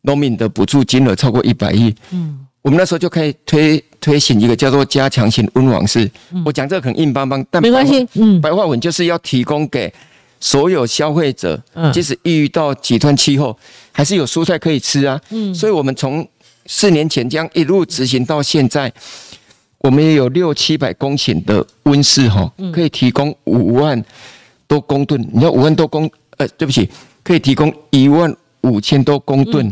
[0.00, 2.40] 农民的补助金额超过一百亿，嗯。
[2.64, 6.10] 我们那时候就可以推推行一个叫做加强型温网式。
[6.46, 8.08] 我讲这个很硬邦邦，但没关系。
[8.14, 9.92] 嗯，白话文就是要提供给
[10.40, 13.54] 所有消费者，即使遇到极端气候，
[13.92, 15.20] 还是有蔬菜可以吃啊。
[15.28, 16.26] 嗯，所以我们从
[16.64, 18.90] 四年前这样一路执行到现在，
[19.80, 24.02] 我们也有六七百公顷的温室哈，可以提供五万
[24.66, 25.20] 多公吨。
[25.34, 26.88] 你要五万多公，呃，对不起，
[27.22, 29.70] 可以提供一万五千多公吨。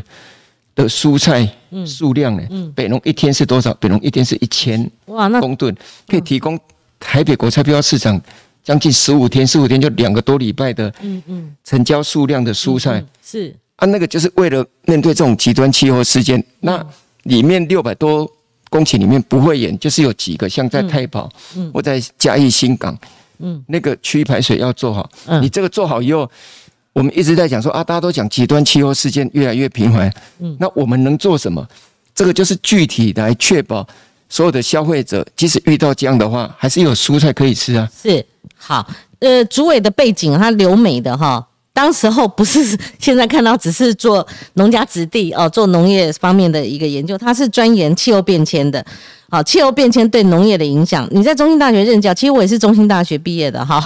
[0.75, 1.47] 的蔬菜
[1.87, 2.73] 数量呢？
[2.75, 3.73] 北农一天是多少？
[3.75, 5.75] 北农一天是一千公吨，
[6.09, 6.59] 可以提供
[6.99, 8.21] 台北国菜标市场
[8.65, 13.05] 将近十五天，十五天就两个多礼拜的嗯嗯成交数量的蔬菜。
[13.23, 16.83] 是啊，那个就是为了面对这种极端气候事件，那
[17.25, 18.31] 里面六百多
[18.71, 21.31] 公顷里面不会演，就是有几个像在太保，
[21.75, 22.97] 或在嘉义新港，
[23.41, 25.11] 嗯，那个区域排水要做好。
[25.41, 26.31] 你这个做好以后。
[26.93, 31.67] 我们一直在讲说啊，大家都讲极端气候事件越来越频繁，嗯，那我们能做什么？
[32.15, 33.87] 这个就是具体来确保
[34.29, 37.89] 所有的消费者，即使遇到这样的话，还是有蔬菜可以吃啊。
[38.03, 38.25] 是
[38.57, 38.87] 好，
[39.21, 48.85] 呃，主委的背景，他留美的哈，当时候不是现在看到只是做农家子弟哦，做农业方面的一个研究，他是钻研气候变迁的。
[49.33, 51.09] 好，气候变迁对农业的影响。
[51.11, 53.83] 你在中兴大学任教，其实我也是中兴大学毕业的哈。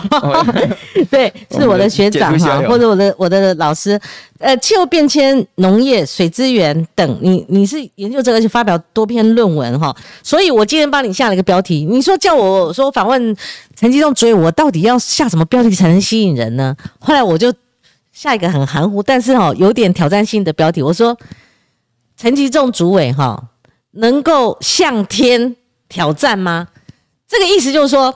[1.09, 3.97] 对， 是我的学长哈，或者我的我的老师。
[4.39, 9.95] 呃，气候变迁、农业、水资源等，你你是研究这个，而且发表多篇论文哈。
[10.21, 13.37] 所以我今天帮你下了一个标题，你说叫我说访问
[13.77, 16.77] 陈吉仲主我到底要下什么标题才能吸引人呢？
[16.99, 17.55] 后来我就
[18.13, 21.17] 下一个很含糊，但是哈有点挑战性的标题，我说
[22.17, 23.41] 陈吉仲主委哈。
[23.97, 25.55] 能够向天
[25.89, 26.69] 挑战吗？
[27.29, 28.15] 这个意思就是说，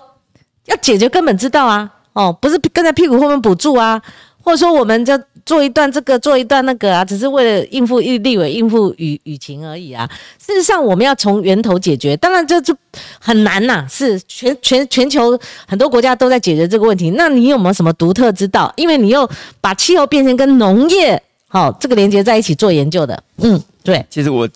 [0.66, 1.90] 要解决根本之道啊！
[2.12, 4.00] 哦，不是跟在屁股后面补助啊，
[4.42, 10.08] 或者说我们就做一段这个，做一段那个啊，只是为了应付立委、应付雨雨情而已啊。
[10.38, 12.76] 事实上，我们要从源头解决，当然这就
[13.18, 13.86] 很难呐。
[13.88, 18.72] 是全全全球很多国家都在解决这个问题，那你有没有什么独特之道？
[18.76, 19.28] 因为你又
[19.60, 23.22] 把气候变迁跟农业好这个连接在一起做研究的。
[23.38, 24.04] 嗯，对。
[24.10, 24.48] 其实我。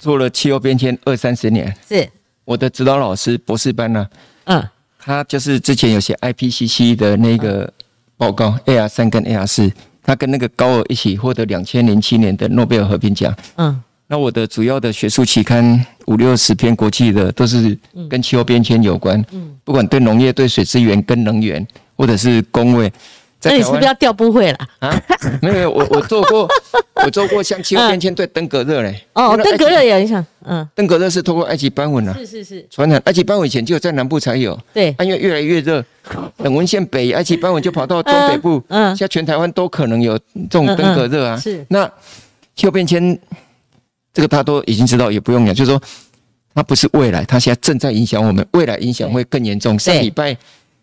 [0.00, 2.08] 做了气候变迁二三十年，是。
[2.46, 4.04] 我的指导老师博士班呢，
[4.44, 4.66] 嗯，
[4.98, 7.70] 他就是之前有写 IPCC 的那个
[8.16, 9.70] 报告 AR 三跟 AR 四，
[10.02, 13.32] 他跟那个高尔一起获得两千零七年的诺贝尔和平奖。
[13.56, 22.90] 嗯，那我的主要的学术期刊五六十篇国际的都是跟气候变迁有关，嗯，不管对农业、对水资源、跟能源，或者是工位。
[23.42, 25.02] 那你是不是要调不会了啊？
[25.40, 26.46] 没有没有，我我做过，
[27.04, 29.02] 我做过像气候变迁对登革热嘞。
[29.14, 30.24] 哦，登革热也影响。
[30.44, 32.14] 嗯，登革热是通过埃及斑纹啊。
[32.18, 32.66] 是是是。
[32.70, 34.58] 传染埃及斑纹以前就在南部才有。
[34.74, 34.94] 对。
[35.00, 35.82] 因为越来越热，
[36.36, 38.62] 等文献北埃及斑纹就跑到中北部。
[38.68, 38.94] 嗯。
[38.94, 41.36] 现在全台湾都可能有这种登革热啊。
[41.36, 41.64] 是。
[41.68, 41.90] 那
[42.54, 43.18] 气候变迁
[44.12, 45.80] 这个大家都已经知道，也不用讲，就是说
[46.54, 49.78] 它不是未来，它现在正在影响我们，未来影响会更严重。
[49.78, 50.36] 上礼拜。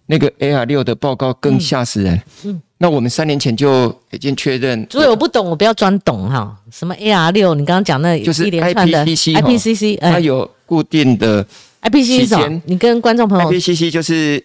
[0.08, 2.22] 那个 AR 六的报告更吓死人。
[2.46, 4.88] 嗯，那我们三年前就已经确认。
[4.90, 6.58] 所以我不懂，我不要装懂哈。
[6.72, 7.54] 什么 AR 六？
[7.54, 11.46] 你刚刚讲那就是 IPCC，IPCC，它有固定的
[11.82, 14.44] IPCC 你跟观众朋友，IPCC 就是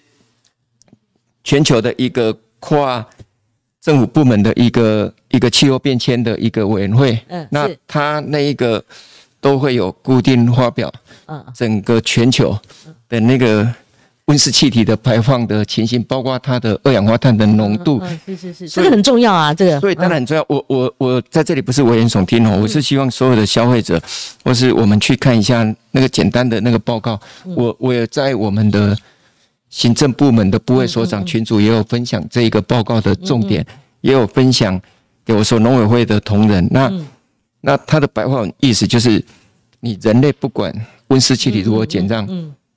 [1.45, 3.07] 全球的一个跨
[3.81, 7.19] 政府部门的一个一个气候变迁的一个委员会。
[7.29, 8.85] 嗯，那它那一个
[9.41, 10.93] 都会有固定发表。
[11.27, 12.59] 嗯，整个全球
[13.09, 13.73] 的那个。
[14.33, 19.79] 温室气体的排放的情形，包括它的二氧化碳的浓度，是是是，这个很重要啊，这个。
[19.79, 20.43] 所以当然很重要。
[20.49, 24.01] 我我我在这里不是危言耸听哦，我是希望所有的消费者，
[24.43, 27.21] 或是我们去看一下那个简单的那个报告。
[27.45, 28.97] 我我也在我们的
[29.69, 33.63] 行政部门的部位所长群组也有分享这一个报告的重点，
[34.01, 34.81] 也有分享
[35.27, 36.67] 给我说农委会的同仁。
[36.71, 36.91] 那
[37.61, 39.23] 那他的白话意思就是，
[39.81, 40.75] 你人类不管
[41.09, 42.27] 温室气体如何减让。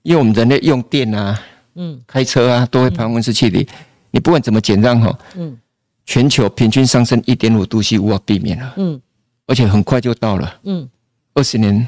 [0.06, 1.42] 因为我们人类用电啊，
[1.74, 3.68] 嗯，开车啊，都会排温室气体。
[4.12, 5.58] 你不管怎么减让哈，嗯，
[6.06, 9.02] 全球平均上升一点五度 C 无法避免了，嗯，
[9.48, 10.88] 而且很快就到了，嗯，
[11.34, 11.86] 二十年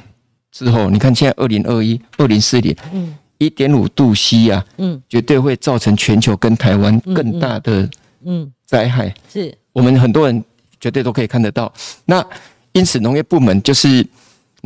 [0.52, 7.88] 之后，你看现在二零二一、二零四零，嗯，一点五度 C 啊，嗯，绝对会造成全球跟台湾更大的，
[8.26, 9.14] 嗯，灾害。
[9.32, 10.44] 是我们很多人
[10.82, 11.72] 绝对都可以看得到。
[12.06, 12.26] 那
[12.72, 14.04] 因此农业部门就是。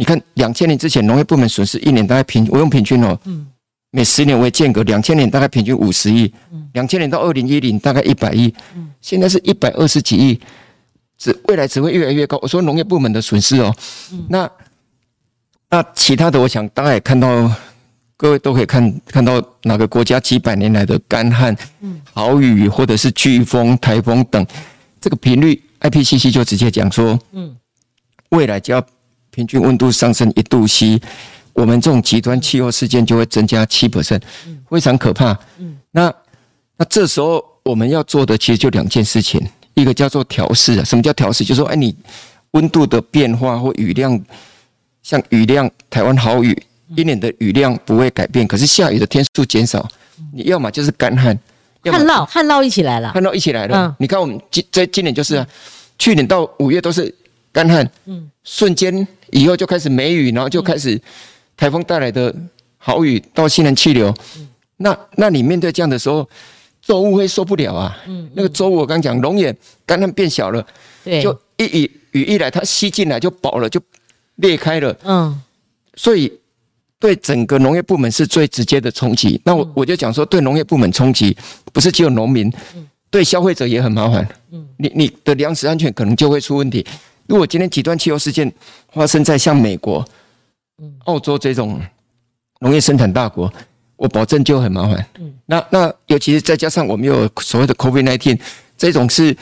[0.02, 3.16] 你看，两千年之前农业部门损失一年大概平，我用平均哦，
[3.92, 6.34] 每十年为间隔，两千年大概平均五十亿，
[6.74, 8.52] 两千年到二零一零大概一百亿，
[9.00, 10.42] 现在是一百二十几亿，
[11.20, 12.40] 只未来只会越来越高。
[12.42, 13.72] 我说农业部门的损失哦，
[14.28, 14.50] 那
[15.70, 17.54] 那其他的，我想大家也看到，
[18.18, 21.56] 各位都可以看看到哪个国家几百年来的干旱、
[22.12, 24.44] 豪雨或者是飓风、台风等，
[25.00, 27.56] 这个频率，IPCC 就直接讲说，嗯，
[28.30, 28.84] 未来就要。
[29.32, 31.02] 平均温度上升一度 C，
[31.54, 34.22] 我们这种极端气候事件就会增加七 percent，
[34.70, 35.38] 非常可怕。
[35.58, 36.14] 嗯，那
[36.78, 39.42] 那这时候我们要做的其实就两件事情，
[39.74, 40.84] 一个叫做调试啊。
[40.84, 41.44] 什么叫调试？
[41.44, 41.96] 就是说，哎，你
[42.52, 44.20] 温度的变化或雨量，
[45.02, 46.58] 像雨量，台湾好雨，
[46.96, 49.88] 今年的雨量不会改变，可是下雨的天数减少，
[50.34, 51.38] 你要么就是干旱，
[51.84, 53.96] 旱涝，旱涝一起来了，旱涝一起来了。
[54.00, 55.48] 你看我们今在今年就是啊，
[55.98, 57.14] 去年到五月都是
[57.52, 59.08] 干旱，嗯，瞬间。
[59.32, 61.00] 以后就开始梅雨，然后就开始
[61.56, 62.36] 台风带来的
[62.78, 64.14] 好雨到西南气流。
[64.78, 66.28] 那那你面对这样的时候，
[66.82, 67.98] 作物会受不了啊。
[68.08, 70.66] 嗯，那个作物我刚讲，龙眼干旱变小了，
[71.06, 73.80] 对，就一雨雨一来，它吸进来就饱了，就
[74.36, 74.94] 裂开了。
[75.06, 75.42] 嗯，
[75.96, 76.30] 所以
[77.00, 79.40] 对整个农业部门是最直接的冲击。
[79.46, 81.38] 那我我就讲说，对农业部门冲击
[81.72, 82.52] 不是只有农民，
[83.10, 84.28] 对消费者也很麻烦。
[84.52, 86.86] 嗯，你你的粮食安全可能就会出问题。
[87.32, 88.52] 如果今天极端气候事件
[88.92, 90.06] 发生在像美国、
[91.06, 91.80] 澳洲这种
[92.60, 93.50] 农业生产大国，
[93.96, 95.06] 我保证就很麻烦。
[95.46, 98.38] 那那尤其是再加上我们有所谓的 COVID-19
[98.78, 99.34] 这种是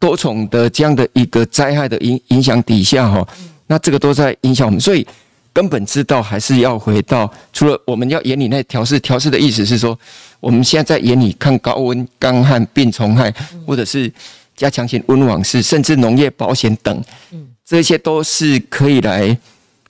[0.00, 3.24] 多重的这样的一个灾害的影影响底下哈，
[3.68, 5.06] 那这个都在影响我们，所以
[5.52, 9.96] 根本知道还是要回到除了我们要眼里那调试调试的意思是说，
[10.40, 13.32] 我们现在在眼里看高温、干旱、病虫害，
[13.64, 14.12] 或者是。
[14.60, 19.34] 加强型温网式，甚至农业保险等，嗯，这些都是可以来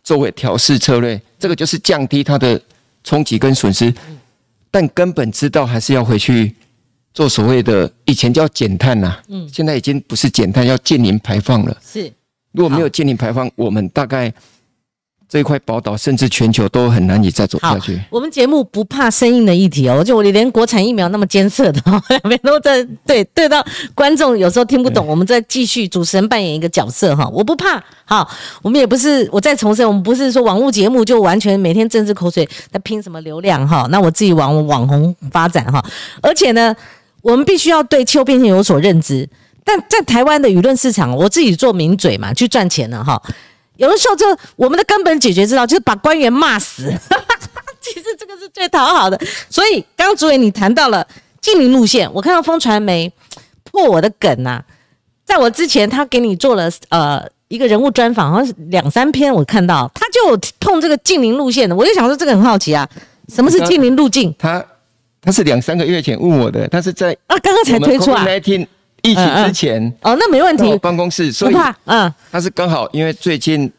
[0.05, 1.21] 作为调试策略。
[1.41, 2.61] 这个就是降低它的
[3.03, 3.93] 冲击跟损失，
[4.71, 6.55] 但根本知道还是要回去
[7.13, 11.77] 做所谓的以前叫减碳呐，嗯，现在已经不是减碳，要近零排放了。
[11.85, 12.13] 是，
[12.53, 14.33] 如果没有近零排放，我们大概。
[15.31, 18.01] 这一块宝岛，甚至全球都很难以再走下去。
[18.11, 23.65] 我们节目不怕生硬的议题哦，就我连国产疫苗那么艰涩的， 两边都在对对到
[23.95, 27.81] 观众有时候听不懂，我们再继续主持人扮演一个角色哈，我不怕。
[28.05, 28.29] 好，
[28.61, 35.81] 我们也不是我再重申，我们不是说网络节目就完全每天政治口水在拼什么流量哈，那我自己往网红发展哈。
[36.21, 36.75] 而且呢，
[37.23, 39.29] 我们必须要对气候变迁有所认知，
[39.65, 43.23] 但在台湾的舆论市场，我自己做名嘴嘛，去赚钱了哈。
[43.81, 44.27] 有的时候，就
[44.57, 46.93] 我们的根本解决之道就是把官员骂死。
[47.81, 49.19] 其实这个是最讨好的。
[49.49, 51.07] 所以刚刚主委你谈到了
[51.41, 53.11] 近邻路线，我看到风传媒
[53.65, 54.63] 破我的梗呐，
[55.25, 62.87] 在我之前他给你做了呃一个人物专访，好像是两三篇，我看到他就碰这个近邻路线的，我就想说这个很好奇啊，
[63.35, 64.35] 什么是近邻路径？
[64.39, 64.63] 他
[65.23, 68.27] 他是两三个月前问我的，他是在啊刚刚才推出啊。
[69.03, 70.79] 疫情之前哦，那没问题。
[70.79, 73.71] 办公室，所以嗯，他是刚好因为最近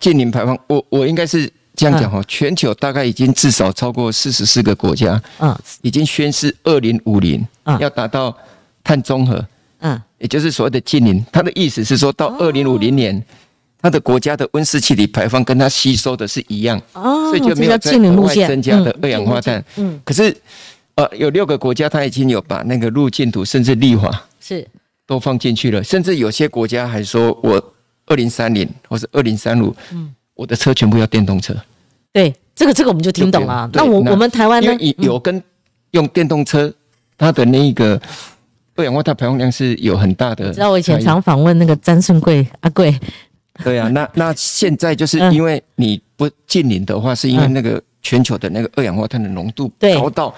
[0.00, 7.46] 近零排放，我我应该是这样讲哈，全球大概已经至少超过四十四个国家，嗯，已经宣誓二零五零
[7.78, 8.36] 要达到
[8.82, 9.44] 碳中和，
[9.80, 11.24] 嗯，也就是所谓的近零。
[11.30, 13.22] 他的意思是说到二零五零年，
[13.80, 19.64] 他的国家的温室气体排放跟他吸收的是一样，哦，所以就没有再额外增加的二氧化碳。
[19.76, 20.36] 嗯，可是
[20.98, 24.26] 呃，有六个国家它已经有把那个路径图甚至立法。
[24.40, 24.66] 是，
[25.06, 27.72] 都放进去了，甚至有些国家还说，我
[28.06, 31.54] 二零三零或是二零三五，嗯，我的车全部要电动车。
[32.12, 33.70] 对，这个这个我们就听懂了。
[33.72, 34.72] 那我我们台湾呢？
[34.72, 35.40] 因为有跟
[35.92, 36.72] 用电动车，
[37.16, 38.00] 它的那个
[38.74, 40.52] 二氧化碳排放量是有很大的。
[40.52, 42.92] 知道我以前常访问那个张顺贵阿贵。
[43.62, 50.34] 对啊，那 那现在就是因为你不近邻的话，是因为那个全球的那个二氧化碳的浓度高到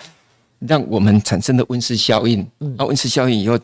[0.66, 2.46] 让我们产生的温室效应。
[2.76, 3.58] 那温室效应以后。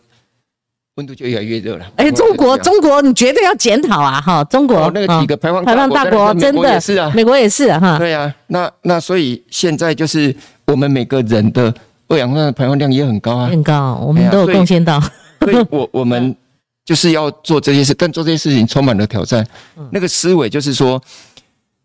[0.97, 1.85] 温度就越来越热了。
[1.97, 4.19] 哎，中国，中国，你绝对要检讨啊！
[4.19, 7.99] 哈，中国那个几个排放排放大国，真的是啊，美国也是哈。
[7.99, 10.35] 对啊，那那所以现在就是
[10.69, 11.71] 我们每个人的
[12.09, 14.99] 二氧化碳排放量也很高啊，很高，我们都有贡献到。
[15.41, 16.35] 所以我我们
[16.87, 19.47] 就是要做这些事，但做这些事情充满了挑战。
[19.91, 20.99] 那个思维就是说，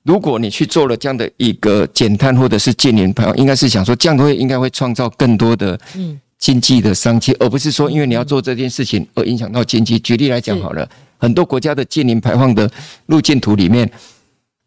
[0.04, 6.20] 如果你去做了这样的一个减碳或者是减年排放，应该是想说这样会应该会创造更多的嗯。
[6.41, 9.99] 经济的商机，而不是说因为你要做这件事情而影响到经济。
[9.99, 10.89] 举例来讲好了，
[11.20, 12.68] 很多国家的近零排放的
[13.06, 13.88] 路径图里面，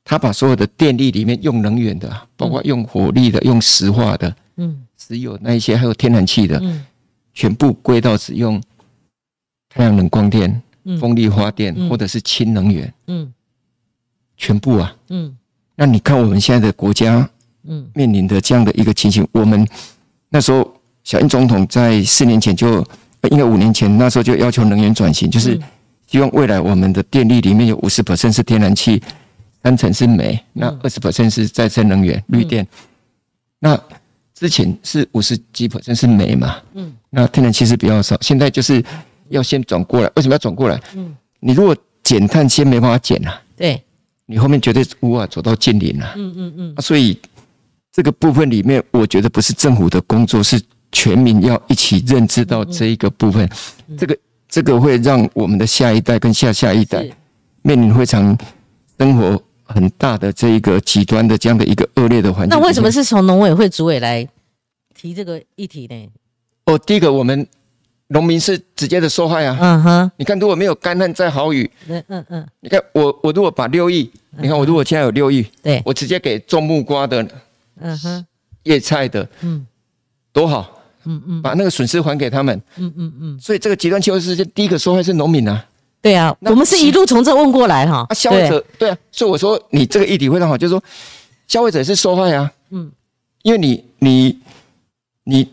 [0.05, 6.87] 他把所有的电力里面用能源的，包括用火力的、用石化的、嗯，石油那一些，还有天然气的，嗯，
[7.32, 8.62] 全部归到只用
[9.68, 10.62] 太阳能光电、
[11.01, 13.32] 风力发电或者是氢能源，嗯，
[14.37, 15.37] 全部啊，嗯，
[15.74, 17.28] 那你看我们现在的国家，
[17.64, 19.66] 嗯，面临的这样的一个情形，我们
[20.28, 20.72] 那时候。
[21.05, 22.82] 小英总统在四年前就，
[23.30, 25.61] 应该五年前那时候就要求能源转型，就是
[26.07, 29.03] 希望未来我们的电力里面有五十是天然气，
[29.62, 32.66] 三成是煤，那二十是再生能源绿电。
[33.59, 33.78] 那
[34.32, 38.82] 之前是五十几是煤嘛，嗯，那天然气是比较少，现在就是
[39.28, 40.11] 要先转过来。
[40.16, 40.80] 为什么要转过来？
[40.95, 43.85] 嗯，你如果减碳先没办法减啊，对，
[44.27, 46.14] 你后面绝对无法走到近邻啊。
[46.16, 46.75] 嗯嗯嗯。
[46.83, 47.18] 所以
[47.93, 50.61] 这个部分里面，我觉得不是政府的工作是。
[50.97, 53.51] 全民要一起认知到这一个部分，
[53.99, 54.16] 这个
[54.49, 57.05] 这个会让我们的下一代跟下下一代
[57.62, 58.39] 面临非常
[58.97, 62.57] 生活很大的这一个极端的这样的一个恶劣的环境。
[62.57, 64.25] 那为什么是从农委会主委来
[64.95, 66.09] 提这个议题呢？
[66.66, 67.45] 哦，第一个我们
[68.09, 69.59] 农民是直接的受害啊。
[69.61, 77.26] 嗯哼，你看如果没有干旱再好雨，嗯嗯嗯，你看我我如果把六亿，你看我如果现在有六亿，对我直接给种木瓜的，
[77.80, 78.26] 嗯哼，
[78.64, 79.66] 叶菜的，嗯，
[80.32, 80.70] 多好。
[81.07, 82.59] 嗯嗯，把那个损失还给他们。
[82.76, 85.62] 嗯嗯嗯，所以这个极端气候事件第一个受害是农民啊。
[86.00, 88.07] 对啊，我们是一路从这问过来哈。
[88.09, 90.82] 啊，消费者对啊，所以我说你这个议题非常好，就是说
[91.46, 92.50] 消费者是受害啊。
[92.70, 92.90] 嗯，
[93.42, 94.38] 因为你你
[95.24, 95.46] 你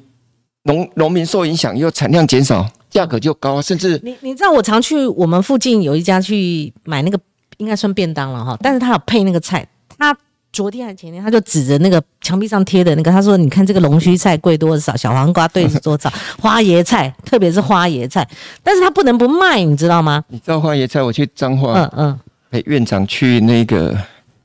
[0.63, 7.19] 农农民受影响，又产量减少，价格就高，甚至你你知道我常去我们附近有一家去买那个
[7.57, 10.15] 应该算便当了哈，但是他有配那个菜，他。
[10.53, 14.93] 昨天还前天，他就指着那个墙壁上贴的那个，他说：“你看这个龙须菜贵多少？
[14.97, 16.11] 小黄瓜对多少？
[16.37, 18.27] 花椰菜，特别是花椰菜，
[18.61, 20.21] 但是他不能不卖，你知道吗？
[20.27, 23.97] 你知道花椰菜，我去彰化，嗯嗯，陪院长去那个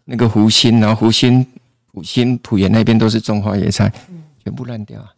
[0.04, 1.44] 那个湖心，然后湖心、
[1.92, 3.92] 湖心、浦盐那边都是种花椰菜，
[4.44, 5.08] 全部烂掉啊！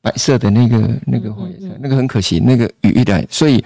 [0.00, 3.64] 白色的那个那个花椰菜，那个很可惜，那个雨一来，所以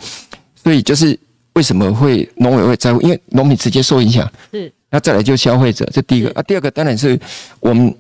[0.55, 1.19] 所以就是
[1.53, 3.01] 为什么会农委会在乎？
[3.03, 4.73] 因为农民直接受影响，是。
[4.91, 7.19] 那再来就消费者，这第一个啊，第二个当然是
[7.61, 7.95] 我们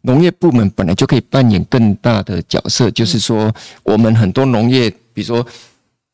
[0.00, 5.46] 农业部门本来就可以扮演更大的角色，就是说我们很多农业，比如说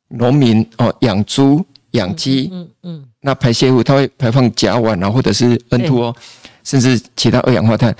[0.08, 6.16] 农民哦养猪、养鸡，嗯嗯，那排泄物它会排放甲烷啊，或者是 N2O，
[6.64, 7.94] 甚至其他二氧化碳，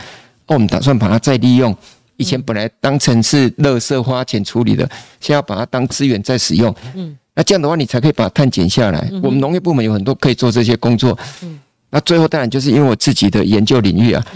[0.47, 1.77] 那我们打算把它再利用。
[2.19, 4.85] 以前本来当成是垃圾花钱处理的，
[5.19, 6.73] 现在要把它当资源再使用。
[6.95, 9.11] 嗯，那这样的话你才可以把碳减下来。
[9.23, 11.19] 我们农业部门有很多可以做这些工作。
[11.43, 11.59] 嗯。
[11.91, 14.27] 那最后当然就是因为我自己的研究领域啊，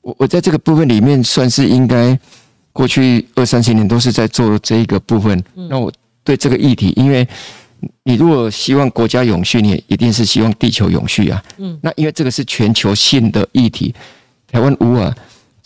[0.00, 2.18] 我我在这个部分里面算是应该
[2.72, 5.44] 过去二三十年都是在做这一个部分。
[5.68, 5.92] 那我
[6.24, 7.28] 对这个议题，因为
[8.04, 11.42] 你如果希望国家永续，你一定是希望地球永续啊。
[11.58, 13.94] 嗯，那因为这个是全球性的议题，
[14.50, 15.14] 台湾无啊，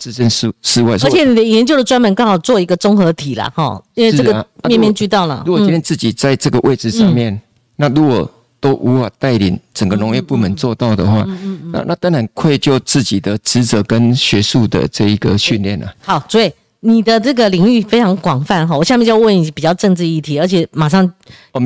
[0.01, 0.93] 置身事事外。
[0.93, 5.43] 而且你的研究的专门刚好做一个综合体了哈，因为这个面面俱到了。
[5.45, 7.39] 如果今天自己在这个位置上面，
[7.75, 8.29] 那如果
[8.59, 11.25] 都无法带领整个农业部门做到的话，
[11.71, 15.93] 那那当然愧疚自己的职责跟学术的这一个训练了。
[16.01, 18.77] 好，所以你的这个领域非常广泛哈。
[18.77, 21.11] 我下面就要问你比较政治议题，而且马上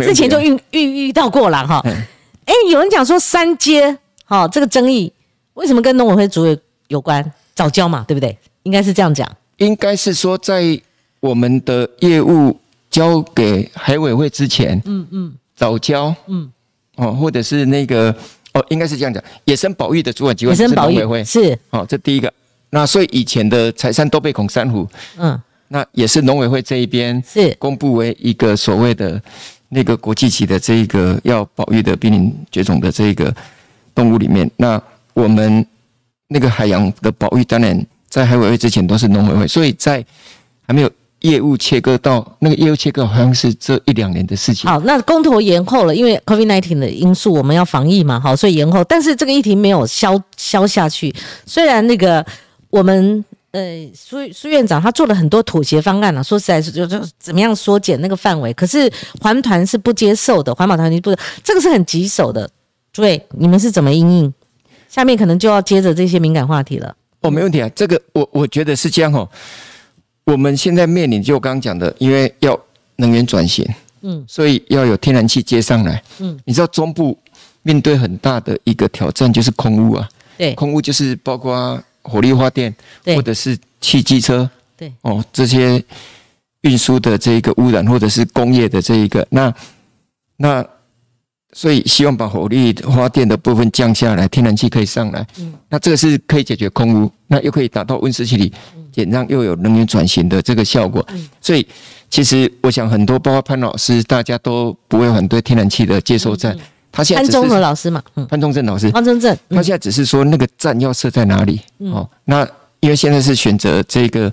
[0.01, 1.81] 之前就遇遇遇到过了哈。
[2.45, 5.11] 哎，有人讲说三阶，哈，这个争议
[5.55, 6.57] 为什么跟农委会主委
[6.87, 7.21] 有关？
[7.55, 8.37] 早教嘛，对不对？
[8.63, 9.27] 应该是这样讲。
[9.57, 10.79] 应该是说，在
[11.21, 16.51] 我们的业务交给海委会之前，嗯嗯，早教，嗯，
[16.95, 18.13] 哦，或者是那个，
[18.53, 22.31] 哦，应该是这样讲，野生保育的主管机关是农委会，是，哦，这第一个。
[22.69, 24.87] 那所以以前的财山都被孔珊瑚，
[25.17, 29.21] 嗯，那也是农委会这一边是公布为一个所谓的。
[29.69, 33.35] 那个国际级的这一个要保育的濒临绝种的这一个
[33.95, 34.79] 动物里面，那
[35.13, 35.65] 我们
[36.27, 40.05] 那个海洋的保育，当然在海委会之前都是农委会，所以在
[40.67, 40.89] 还没有
[41.21, 44.69] 业务切割到那个业务切割，好像是这一两年的事情。
[44.69, 48.83] 好，那公投延后了，因为 COVID-19 的因素，我们要防疫嘛，好，所以延后。
[48.83, 51.13] 但是这个议题没有消消下去，
[51.45, 52.25] 虽然那个
[52.69, 53.23] 我们。
[53.51, 62.49] 呃，苏苏院长他做了很多妥协方案了，说实在是就就怎么样缩减那个范围，可是环团是不接受的，环保团体不，这个是很棘手的。
[62.91, 64.33] 诸位，你们是怎么应应？
[64.95, 66.95] 下面可能就要接着这些敏感话题了。
[67.19, 69.29] 哦，没问题啊，这个我我觉得是这样哦。
[70.23, 72.57] 我们现在面临就我刚刚讲的，因为要
[72.95, 73.67] 能源转型，
[74.03, 77.17] 嗯，所以要有天然气接上来，嗯，你知道中部
[77.63, 81.83] 面对很大的一个挑战就是空污啊，对，空污就是包括。
[82.07, 82.71] 火力发电，
[83.15, 84.93] 或者是汽机车，对。
[85.01, 85.83] 哦，这些
[86.61, 89.51] 运输的这一个污染，或者是工业的这一个，那
[90.37, 90.63] 那
[91.57, 98.51] 所以希望把火力发电的部分降下来，天然气可以上来，嗯，那这个是可以解决空污，那又可以达到温室气体
[98.91, 101.65] 减让，又有能源转型的这个效果，嗯，所以
[102.09, 106.53] 其实我想很多，包括潘老师，大家都不会反对天然气的接收站。
[106.91, 111.61] 他现在潘中和老师嘛，潘中正老师，潘中正，他现在只是说那个站要设在哪里。
[111.79, 112.09] 哦。
[112.25, 112.45] 那
[112.81, 114.31] 因为现在是选择这个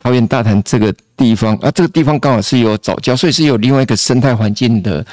[0.00, 5.04] 桃园大潭这个地方啊，这个地方刚好是有早教，所以是有另外一个生态环境的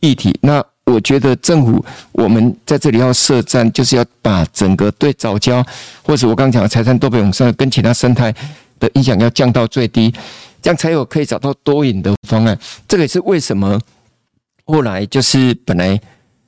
[0.00, 0.38] 议题。
[0.42, 5.64] 那我觉得政府我们在这里要设站，就是要把整个对早教，
[6.02, 8.34] 或者我刚刚讲的财产多倍永生跟其他生态
[8.78, 10.12] 的影响要降到最低，
[10.60, 12.58] 这样才有可以找到多赢的方案。
[12.86, 13.80] 这个也是为什么
[14.64, 16.00] 后来就是本来。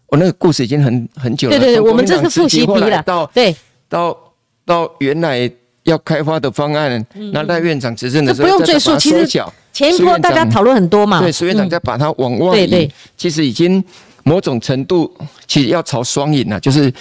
[0.09, 1.59] 我那个故事已经很很久了。
[1.59, 3.03] 对对对，我们这是复习题了。
[3.03, 3.57] 到对，
[3.89, 4.17] 到
[4.65, 5.51] 到原来
[5.83, 8.97] 要开发的方案，那赖院长执政的时候，不用赘述。
[8.97, 9.27] 其实
[9.73, 11.21] 前一波大家讨论很多嘛。
[11.21, 12.89] 对，苏院长在把它往外移。
[13.17, 13.83] 其实已经
[14.25, 15.17] 某种程度，
[15.47, 16.93] 其实要朝双赢啊，就是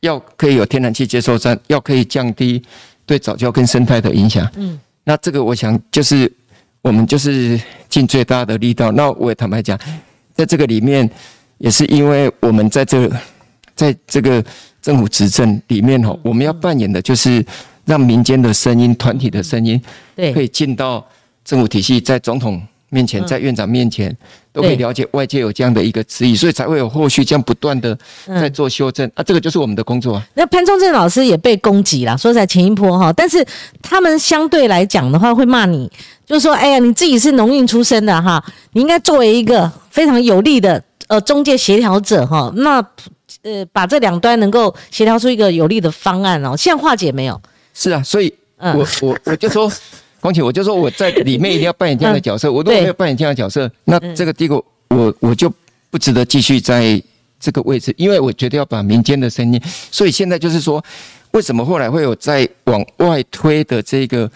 [0.00, 2.60] 要可以有天然气接收站，要可以降低
[3.06, 4.50] 对早教跟生态的影响。
[4.56, 6.30] 嗯，那这个我想就是
[6.80, 8.90] 我们就是尽最大的力道。
[8.90, 9.78] 那我也坦白讲，
[10.34, 11.08] 在这个里面。
[11.58, 13.08] 也是因为我们在这，
[13.76, 14.44] 在这个
[14.80, 17.44] 政府执政里面哈，我们要扮演的就是
[17.84, 19.80] 让民间的声音、团体的声音，
[20.16, 21.06] 对，可以进到
[21.44, 22.60] 政府体系，在总统
[22.92, 24.14] 面前、在院长面前，
[24.52, 29.22] 都可以了解外界有这样的一个质疑，所以才会有后续这样不断的在做修正啊。
[29.22, 30.22] 这个就是我们的工作啊。
[30.34, 33.44] 那潘忠正老师也被攻击了，说在前一波哈，但是
[33.80, 35.90] 他们相对来讲的话，会骂你，
[36.26, 40.82] 就是说，哎呀，你自己是农运出身的哈，你应该作为一个非常有力的。
[41.08, 42.82] 呃，中介协调者哈，那
[43.42, 47.38] 呃，把这两端能够协调出一个有利的方案哦，现在化解没有？
[47.74, 49.70] 是啊，所以我我我就说，
[50.22, 54.54] 光姐，我就说我在里面一定要扮演这样的角色， 我如果没有扮演这样的角色，那这个第一个
[54.88, 55.52] 我我就
[55.90, 57.02] 不值得继续在
[57.40, 59.60] 这个位置，因为我觉得要把民间的声音，
[59.90, 60.82] 所以现在就是说，
[61.32, 64.30] 为什么后来会有在往外推的这个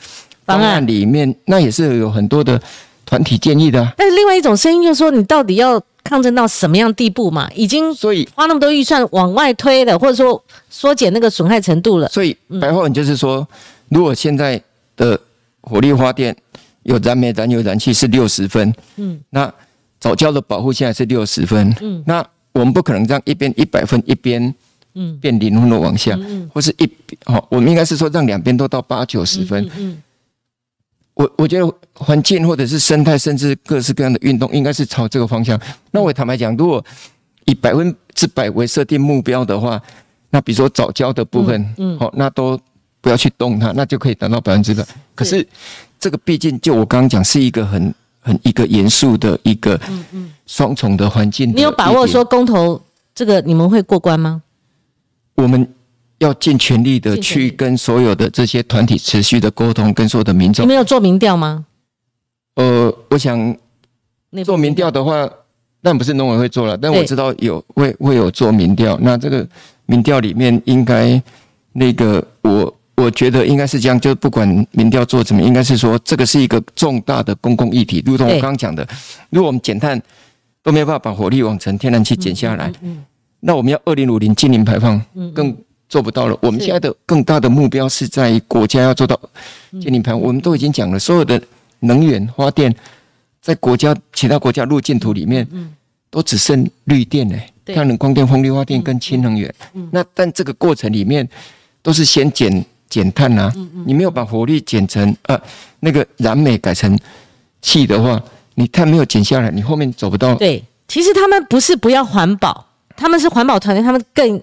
[0.45, 2.61] 方案里面，那也是有很多的
[3.05, 5.81] 团体建议的，但是另外一种声音就是说，你到底要。
[6.09, 7.51] 抗争到什么样地步嘛？
[7.53, 12.07] 已经所以花那么多预算往外推了，或者说缩减那个损害程度了。
[12.11, 13.45] 所以白话文就是说，
[13.89, 14.63] 如果现在
[14.97, 15.19] 的
[15.67, 16.35] 火力发电
[16.85, 19.53] 有燃煤、燃油、燃气是六十分，嗯，那
[20.01, 24.43] 早教的保护现在是六十分，嗯，那我们不可能让一边一百分，一边
[24.95, 25.19] 嗯。
[25.21, 26.89] 变零分的往下，嗯，或是一
[27.25, 30.03] 好，我们应该是说让两边都到八九十分，嗯。
[31.15, 35.59] 我我觉得环境或者是生态，甚至各式各样的运动，应该是朝这个方向。
[35.91, 36.85] 那我坦白讲，如果
[37.47, 39.83] 以百分之百为设定目标的话，
[40.29, 42.61] 那比如说早教的部分，嗯，好，那都
[43.07, 44.85] 不要去动它，那就可以达到百分之百。
[45.15, 45.47] 可是
[45.97, 51.53] 这个毕竟就我刚刚讲，是一个很很一个严肃的一个嗯嗯双重的环境。
[51.55, 52.83] 你有把握说公投
[53.15, 54.43] 这个你们会过关吗？
[55.37, 55.73] 我们
[56.19, 60.65] 要尽全力的去跟所有的这些团体持续的沟通，跟所有的民众。
[60.65, 61.65] 你们有做民调吗？
[62.57, 63.57] 呃，我想
[64.45, 65.31] 做民调的话，
[65.81, 68.99] 但不是农委会做了，但我知道有会会有做民调。
[69.01, 69.47] 那这个
[69.85, 71.23] 民调里面应该
[71.73, 78.03] 那个我我觉得应该是这样，就不管民调做怎么，应该是说这个是一个重大的公共议题。
[78.07, 78.87] 如同我刚刚讲的，
[79.31, 80.01] 如果我们减碳
[80.63, 82.73] 都没有办法把火力往成天然气减下来，
[83.41, 85.01] 那我们要二零五零净零排放
[85.35, 85.57] 更。
[85.89, 86.37] 做不到了。
[86.43, 89.17] 我们现在的更大的目标是在国家要做到
[89.81, 90.21] 净零排放。
[90.21, 91.41] 我们都已经讲了，所有的
[91.79, 92.75] 能源发电
[93.41, 95.47] 在国家其他国家路径图里面，
[96.11, 99.55] 都只剩绿电嘞，太阳能、光电、风力发电跟氢能源。
[99.93, 101.29] 那但这个过程里面
[101.83, 103.53] 都是先减减碳啊。
[103.87, 105.41] 你没有把火力减成呃
[105.81, 106.99] 那个燃煤改成
[107.63, 108.23] 气的话，
[108.55, 110.35] 你碳没有减下来，你后面走不到。
[110.35, 112.67] 对，其实他们不是不要环保，
[112.97, 114.43] 他们是环保团队，他们更。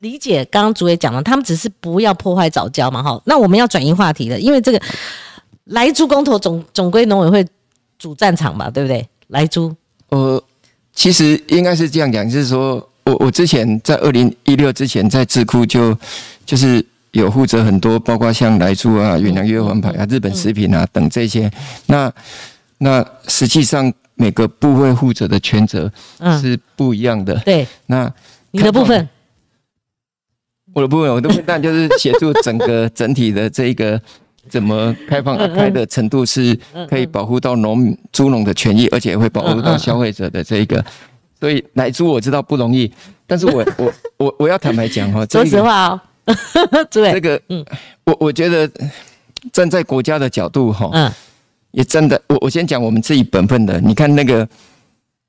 [0.00, 3.18] 理解刚刚主委讲了，他们只是不要破坏早教嘛，哈。
[3.24, 4.78] 那我们要转移话题了，因为这个
[5.64, 7.46] 来猪公投总总归农委会
[7.98, 9.08] 主战场吧，对不对？
[9.28, 9.74] 来猪，
[10.10, 10.42] 呃，
[10.92, 15.96] 其实应该是这样讲，就是说我我之前在二零一六之前在智库就
[16.44, 21.50] 就是有负责很多，包括像来猪啊、远洋月环牌啊、日本食品啊等这些。
[21.86, 22.12] 那
[22.78, 25.90] 那实际上每个部位负责的权责
[26.40, 27.34] 是不一样的。
[27.40, 28.12] 对，那
[28.50, 29.08] 你的部分。
[30.74, 34.00] 我的部分，我的部分就是协助整个 整体的这个
[34.48, 36.58] 怎么开放开的程度，是
[36.90, 40.84] 可以保护到农猪农的权益，而且会保护到消费者的这个。
[41.38, 42.92] 所以奶猪我知道不容易，
[43.24, 46.00] 但是我我我我要坦白讲哈， 说实话哦，
[46.90, 47.12] 对。
[47.12, 47.64] 这个，嗯，
[48.04, 48.70] 我我觉得
[49.52, 51.12] 站在国家的角度哈，嗯，
[51.72, 54.48] 也真的，我我先讲我们自己本分的，你看那个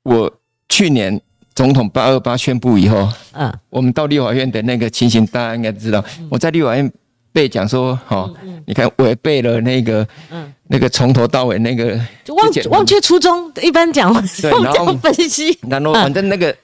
[0.02, 0.32] 我
[0.68, 1.20] 去年。
[1.54, 6.04] 总统八二八宣布以后，嗯，我们到立法院的那个情形，大家应该知道。
[6.28, 6.92] 我在立法院
[7.32, 8.30] 被讲说，哈，
[8.66, 13.50] 你看违背了那个，嗯，那个从头到尾那个，就忘忘却初衷。
[13.62, 16.54] 一般讲，对，然后分析，然后反正那个，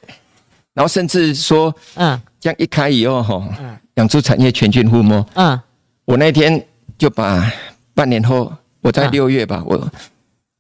[0.75, 5.27] 然后甚至说，嗯，这样一开以后，哈，养猪产业全军覆没。
[5.35, 5.61] 嗯，
[6.05, 6.65] 我那天
[6.97, 7.51] 就把
[7.95, 9.93] 半年后，我在六月吧，我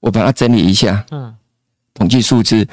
[0.01, 1.35] 我把它整理一下，嗯，
[1.95, 2.67] 统计数字。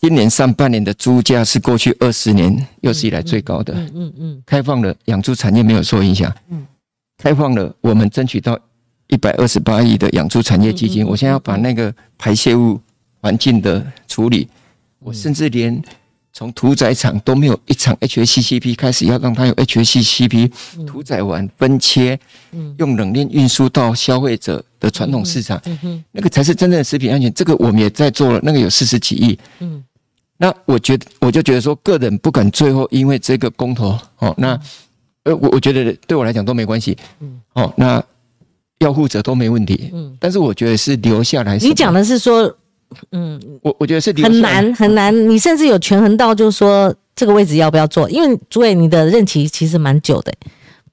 [0.00, 3.72] 今年上半年的猪价是过去二十年有史以来最高的。
[3.72, 4.42] 嗯嗯嗯。
[4.44, 6.30] 开放了养猪产业没有受影响。
[6.50, 6.66] 嗯。
[7.16, 8.58] 开放了，我们争取到
[9.06, 11.06] 一百二十八亿的养猪产业基金。
[11.06, 12.78] 我现在要把那个排泄物
[13.22, 14.46] 环境的处理，
[14.98, 15.82] 我甚至连
[16.36, 20.50] 从屠宰场都没有一场 HACCP 开始，要让它有 HACCP
[20.84, 22.18] 屠宰完分切，
[22.78, 25.62] 用冷链运输到消费者的传统市场。
[25.64, 27.32] 嗯那个才是真正的食品安全。
[27.32, 29.38] 这个我们也在做了，那个有四十几亿。
[29.60, 29.82] 嗯。
[30.36, 34.60] 那我觉得，我就觉得说，个人不敢最后因为这个公投哦，那
[35.22, 38.02] 呃，我我觉得对我来讲都没关系，嗯，哦，那
[38.80, 41.56] 要负责都没问题，嗯，但是我觉得是留下来。
[41.58, 42.52] 你讲的是说，
[43.12, 48.08] 嗯，我我觉得是很难很难，你甚至有权衡到，就是说这个位置要不要做？
[48.10, 50.32] 因为主委你的任期其实蛮久的，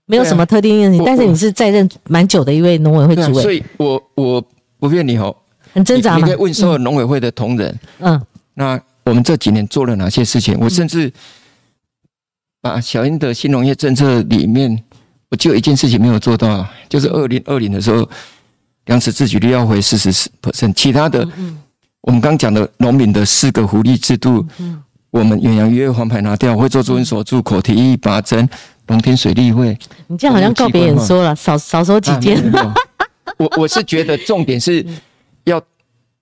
[0.05, 4.43] 没有什么特定任期，但是你是在任蛮久的一位农委会主委，所以我我
[4.79, 5.35] 不骗你哦，
[5.73, 6.17] 很挣扎嘛？
[6.17, 8.21] 你可以问所有农委会的同仁，嗯，
[8.53, 8.81] 那。
[9.03, 10.55] 我们这几年做了哪些事情？
[10.61, 11.11] 我甚至
[12.61, 14.79] 把小英的新农业政策里面，
[15.31, 18.07] 我就有一件事情没有做到，就是二零二零的时候，
[18.85, 20.71] 粮食自给率要回四十四 percent。
[20.75, 21.27] 其他的，
[22.01, 24.45] 我们刚讲的农民的四个福利制度，
[25.09, 28.47] 我们远洋渔业黄牌拿掉，会做猪瘟所住口提议拔针，
[28.87, 29.77] 农田水利会。
[30.07, 32.41] 你这样好像告别演说了，少少说几件。
[33.37, 34.85] 我我是觉得重点是
[35.43, 35.61] 要。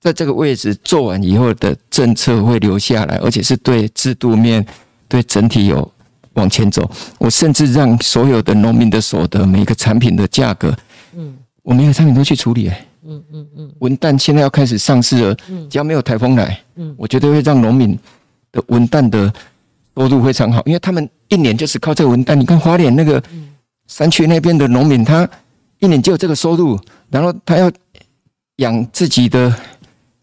[0.02, 4.66] 在这个位置做完以后的政策会留下来，而且是对制度面、
[5.10, 5.92] 对整体有
[6.36, 6.90] 往前走。
[7.18, 10.74] 我甚至让所有的农民的所得、每一个产品的价格，
[11.18, 12.70] 嗯，我每个产品都去处理。
[12.70, 17.98] 哎，嗯嗯嗯，文旦现在要开始上市了，嗯，只要没有台风来，嗯，我觉得会让农民
[18.52, 19.32] 的文旦的
[19.96, 22.36] 收入非常好，因为他们一年就是靠这个文旦。
[22.36, 23.22] 你看花莲那个
[23.88, 25.28] 山区那边的农民，他
[25.80, 26.80] 一年就有这个收入，
[27.10, 27.72] 然后他要
[28.58, 29.54] 养自己的。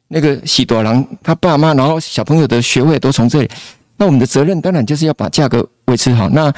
[0.09, 3.51] 那个喜多郎他爸妈，然后小朋友的学费都从这里。
[3.97, 6.29] 那我们的责任当然就是要把价格维持好。
[6.29, 6.55] 那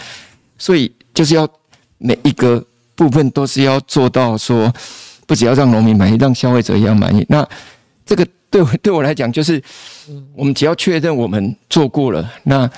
[0.58, 1.48] 所以就是要
[1.96, 2.62] 每一个
[2.94, 4.70] 部分都是要做到说，
[5.28, 7.24] 不只要让农民满意，让消费者也要满意。
[7.28, 7.48] 那
[8.04, 9.62] 这个对对我来讲，就是
[10.34, 12.68] 我们只要确认我们做过了，那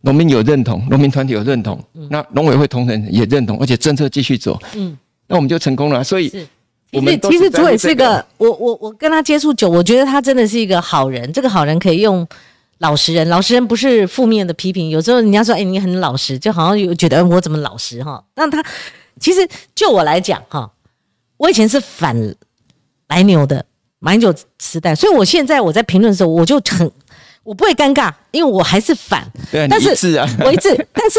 [0.00, 1.78] 农民有认同，农民团体有认同，
[2.08, 6.02] 那农委会同仁也认同，而且政策继续走，嗯，那我们就成功了。
[6.02, 6.32] 所以。
[6.94, 11.32] 其实，其实主委是个我我我跟他接触久，我觉得他真的是一个好人。
[11.32, 12.28] 这个好人可以用
[12.80, 14.90] 老实人，老实人不是负面的批评。
[14.90, 18.22] 有时候人家说，哎，你很老实，就好像有觉得我怎么老实哈？
[18.34, 18.62] 那他
[19.18, 20.70] 其实就我来讲哈，
[21.42, 22.16] 我以前是反
[23.08, 23.64] 来牛的
[23.98, 26.88] 马英九时代，所以我现在我在评论的时候，我就很
[27.42, 29.28] 我不会尴尬，因为我还是反。
[29.50, 31.18] 对，但是啊，我一致，但是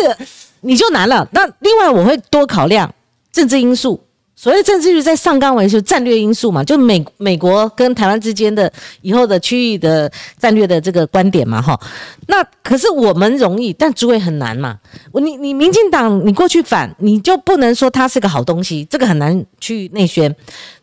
[0.61, 1.28] 你就难了。
[1.34, 2.89] 那另外我会多考量
[3.34, 4.01] 政治因素。
[4.43, 8.69] 所谓政治就是在上纲为是战略因素嘛，就美美国跟台湾之间的
[9.01, 11.79] 以后的区域的战略的这个观点嘛，哈。
[12.27, 14.77] 那可是我们容易，但诸位很难嘛。
[15.13, 20.35] 你你民进党你过去反，你就不能说它是个好东西，这个很难去内宣。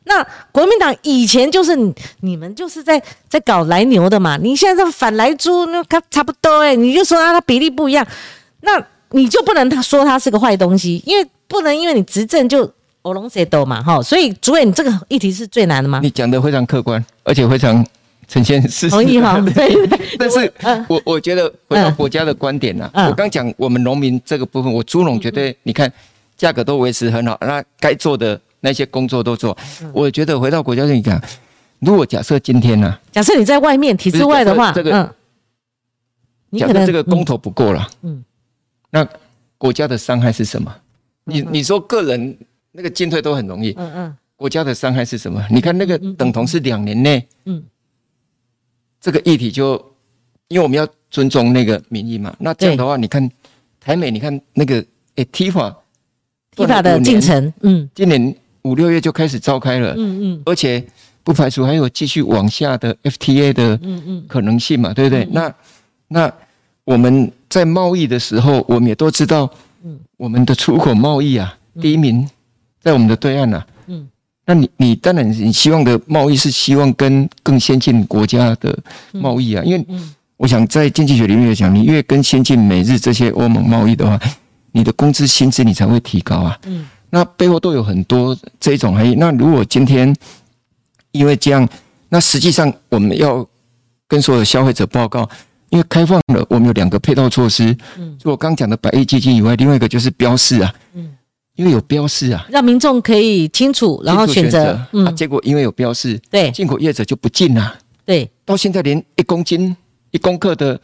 [0.04, 1.76] 那国民党以前就是
[2.20, 8.06] 你们就是在在搞来牛的嘛，你现在反来猪那它差不多哎，你就说啊它比例不一样，
[8.62, 12.72] 那你就不能他说它是个坏东西，因为不能因为你执政就。
[13.02, 16.00] 欧龙谁斗嘛哈，所以主委，你这个议题是最难的吗？
[16.02, 17.84] 你讲的非常客观，而且非常
[18.28, 18.90] 呈现事实。
[18.90, 19.74] 同意哈，对。
[20.18, 20.52] 但是，
[20.86, 25.90] 我我觉得回到国家的观点呢，我刚讲我们农民这个部分，我猪农绝对你看
[26.36, 29.56] 价格都维持很好，那该做的那些工作都做。
[29.94, 31.18] 我觉得回到国家你讲，
[31.78, 34.90] 如果假设今天呢，假设你在外面体制外的话，这个，
[36.58, 38.22] 假设这个公投不过了，嗯，
[38.90, 39.08] 那
[39.56, 40.70] 国家的伤害是什么？
[41.24, 42.36] 你你说个人。
[42.72, 43.72] 那个进退都很容易。
[43.76, 44.16] 嗯嗯。
[44.36, 45.46] 国家的伤害是什么？
[45.50, 47.62] 你看那个等同是两年内，嗯，
[48.98, 49.74] 这个议题就，
[50.48, 52.34] 因为我们要尊重那个民意嘛。
[52.38, 53.30] 那这样的话，你看
[53.78, 54.82] 台美，你看那个
[55.16, 55.76] 诶，T 法
[56.56, 60.82] ，T 法的进程，嗯，今年五六月就开始召开了，嗯嗯，而且
[61.22, 65.26] 不排除还有继续往下的 FTA 的，嗯嗯，可能性嘛，对不对？
[65.32, 65.54] 那
[66.08, 66.32] 那
[66.84, 69.52] 我们在贸易的时候，我们也都知道，
[69.84, 72.26] 嗯，我们的出口贸易啊，第一名。
[72.80, 74.08] 在我们的对岸啊，嗯，
[74.46, 78.76] 那你你当然你希望的贸易是希望跟更先进国家的
[79.12, 79.86] 贸易啊，因为
[80.38, 84.18] 我想在经济学领域讲，你越跟先进美日这些欧盟贸易的话，
[84.72, 89.14] 你的工资薪资你才会提高啊，嗯，那背后都有很多这种含义。
[89.14, 90.16] 那如果今天
[91.12, 91.68] 因为这样，
[92.08, 93.46] 那实际上我们要
[94.08, 95.28] 跟所有消费者报告，
[95.68, 101.10] 因为开放了，我们有两个配套措施，嗯，除我刚讲的百亿基金以外，另外一个就是标示啊，嗯。
[101.60, 104.80] 因为有标示啊，让民众可以清楚，然后选择。
[104.92, 107.78] 嗯，结果因为有标示，对进口业者就不进了。
[108.06, 109.76] 对，到现在连一公斤
[110.10, 110.80] 一公克的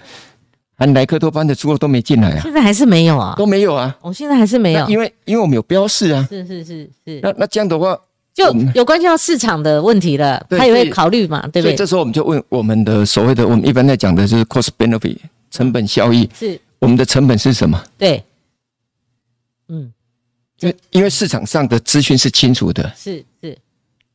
[0.76, 2.40] 含莱克多巴的猪肉都没进来啊。
[2.42, 3.96] 现在还是没有啊，都没有啊。
[4.02, 6.26] 我现在还是没有，因为因为我们有标示啊。
[6.28, 7.20] 是是是是。
[7.22, 7.98] 那那这样的话，
[8.34, 11.62] 就有关系到市场的问题了，他也会考虑嘛，对不对？
[11.62, 15.16] 所以这时候我们就问我们的所谓的，我们一般在讲的是 cost benefit
[15.50, 17.82] 成本效益，是我们的成本是什么？
[17.96, 18.22] 对，
[19.68, 19.90] 嗯。
[20.61, 23.57] 因为因为市场上的资讯是清楚的，是是，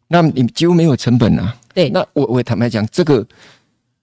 [0.08, 1.56] 那你几乎没有成本啊。
[1.74, 3.26] 对，那我我坦白讲，这个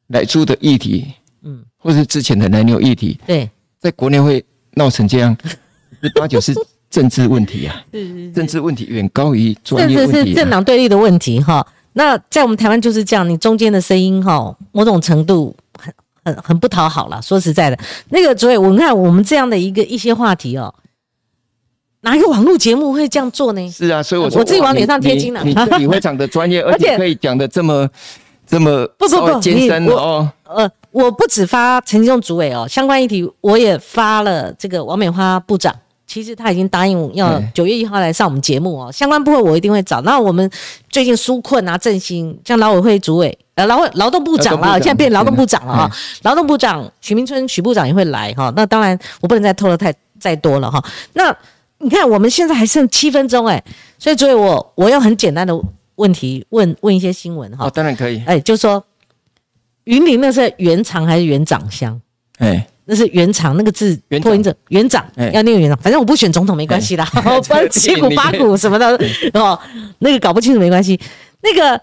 [0.06, 1.12] 奶猪的议题，
[1.42, 5.36] 嗯，或是之前的奶牛议题，对，在国内会闹成这样，
[6.14, 6.54] 八九是
[6.88, 11.66] 政治问题啊，是是，政治问题远高于专业问题，是政党对立的问题哈。
[11.94, 15.92] 那在我们台湾就是这样，你中间的声音哈，某种程度很
[16.24, 17.20] 很很不讨好了。
[17.20, 17.78] 说实在的，
[18.10, 20.72] 那个所以我看我们这样的一个一些话题哦。
[22.08, 23.70] 哪一个网络节目会这样做呢？
[23.70, 25.42] 是啊，所以我说我自己往脸上贴金了。
[25.44, 27.86] 你你非常的专业， 而且可以讲的这么
[28.46, 30.26] 这么不不不艰深哦。
[30.44, 35.74] 呃，我不止发陈金忠主委哦，相关议题我也发了这个王美花部长。
[36.06, 40.00] 其实他已经答应要九月一号来上我们节目哦，相关部分我一定会找。
[40.00, 40.50] 那我们
[40.88, 45.90] 最近纾困啊、振兴，像劳委会主委呃劳劳动部长了，现在变劳动部长了哈。
[46.22, 48.50] 劳动部长许明春许部长也会来哈。
[48.56, 50.82] 那当然我不能再透露太再多了哈。
[51.12, 51.36] 那
[51.80, 53.62] 你看，我们现在还剩七分钟哎，
[53.98, 55.54] 所以所以我我用很简单的
[55.94, 57.66] 问题问问一些新闻哈。
[57.66, 58.22] 哦，当然可以。
[58.26, 58.84] 哎，就说
[59.84, 62.00] 云林那是原厂还是原长乡？
[62.38, 67.08] 哎，那是原厂那个字破音者原长要念原长，反正我不选总统没关系啦，
[67.70, 68.98] 七股八股什么的
[69.34, 69.58] 哦，
[70.00, 70.98] 那个搞不清楚没关系。
[71.42, 71.80] 那个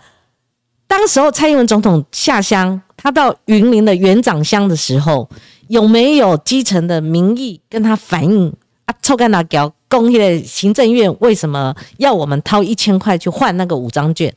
[0.87, 5.29] 当时候蔡英文总统下乡，他到云林的原长乡的时候，
[5.67, 8.53] 有没有基层的民意跟他反映？
[8.85, 14.33] 啊，臭干辣椒，公益的行政院为什么要我们掏一千块去换那个五张券？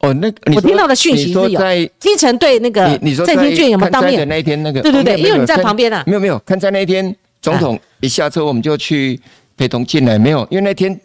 [0.00, 1.60] 哦，那我听到的讯息是有
[2.00, 4.82] 基层对那个这些券有没有当面的那一天那个？
[4.82, 6.02] 对对对，因为你在旁边啊。
[6.06, 9.20] 没有没有，看在那一天总统一下车，我们就去
[9.56, 10.18] 陪同进来。
[10.18, 11.00] 没有，因为那天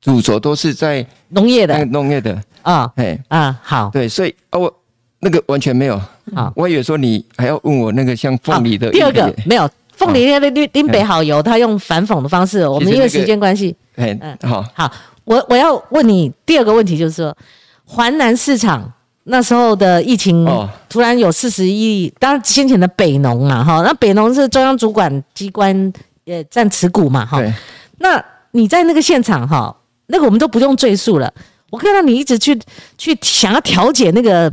[0.00, 4.72] 主轴都是在农业的，农业的啊，哎啊，好，对，所以啊，我
[5.20, 5.94] 那个完全没有。
[6.34, 8.90] 啊，我以为说你还要问我那个像凤梨的。
[8.90, 9.70] 第二个没有。
[10.00, 12.66] 凤梨那个林北好油，他用反讽的方式。
[12.66, 14.90] 我们因为时间关系，嗯，好，好，
[15.24, 17.36] 我我要问你第二个问题，就是说，
[17.84, 18.90] 环南市场
[19.24, 20.48] 那时候的疫情
[20.88, 25.92] 突然有四十亿，当然先前的北农嘛，哈，那北农是中央主管机关
[26.24, 27.38] 也占持股嘛，哈。
[27.98, 29.76] 那你在那个现场哈，
[30.06, 31.30] 那个我们都不用赘述了。
[31.68, 32.58] 我看到你一直去
[32.96, 34.50] 去想要调解那个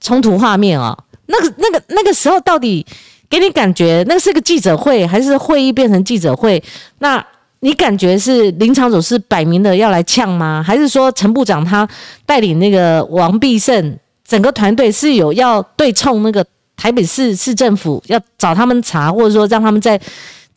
[0.00, 2.84] 冲突画面啊，那个那个那个时候到底
[3.30, 6.62] 给你感觉，那是个记者会还是会议变成记者会？
[6.98, 7.24] 那
[7.60, 10.62] 你感觉是林长总是摆明的要来呛吗？
[10.66, 11.88] 还是说陈部长他
[12.24, 16.44] 带领那个王必胜整个团队是有要对冲那个
[16.76, 20.00] 台北市市政府，要找他们查，或者说让他们在？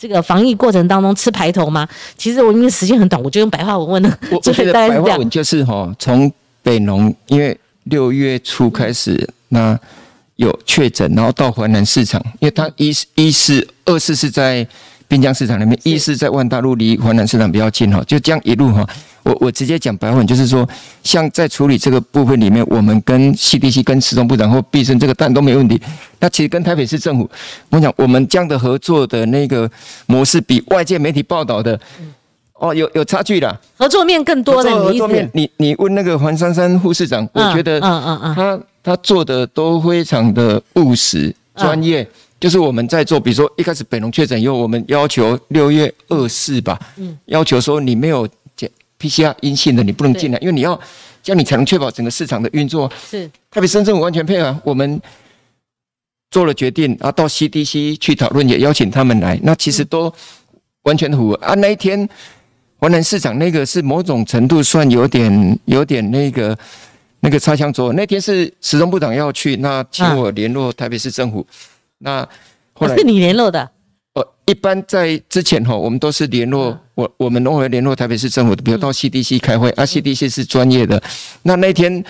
[0.02, 1.88] 这个防疫过程当中吃排头吗？
[2.18, 4.18] 其实我因为时间很短，我就用白话文问了。
[4.34, 6.32] 我觉得白话文就是哈，从
[6.64, 9.80] 北农因为六月初开始，那
[10.42, 14.68] 有确诊，然后到华南市场，因为他一一是二是是在
[15.08, 18.88] 滨江市场那边，一是在万大路离华南市场比较近哈，就这样一路哈。
[19.24, 20.68] 我我直接讲白话，就是说，
[21.04, 25.80] 像在处理这个部分里面，我们跟 CDC、跟市中部长或必胜这个蛋都没问题。
[26.20, 27.30] 那其实跟台北市政府，
[27.70, 29.70] 我讲我们这样的合作的那个
[30.08, 31.80] 模式，比外界媒体报道的，
[32.54, 33.60] 哦，有有差距的。
[33.78, 42.08] 合作面更多的，合作面，你你问那个黄珊珊护士长，我觉得，嗯嗯嗯，他他做的都非常的务实、专业。
[42.40, 48.28] 就是我们在做，比如说一开始北农确诊以后，我们要求六月二四吧，嗯，要求说你没有。
[49.00, 50.80] PCR 阴性的你不能进来，因为你要
[51.24, 52.88] 这样你才能确保整个市场的运作。
[53.10, 55.02] 是，特别深圳完全配合，我们
[56.30, 59.40] 做了决定，然后到 CDC 去讨论，也邀请他们来。
[59.42, 60.14] 那其实都
[60.84, 61.56] 完全符合啊。
[61.56, 62.08] 那一天
[62.78, 66.56] 华南市场那个是某种程度算有点有点那个
[67.22, 67.94] 那个擦枪走火。
[67.94, 71.46] 那天是时钟部长要去，那请我联络台北市政府。
[72.00, 72.28] 那
[72.74, 73.70] 后来是 你联络的。
[74.14, 81.02] 呃，一般在之前哈，我们都是联络我，我们都会联络台北市政府的，比如到 CDC 开会，啊，CDC 是专业的。
[81.44, 82.04] 那那天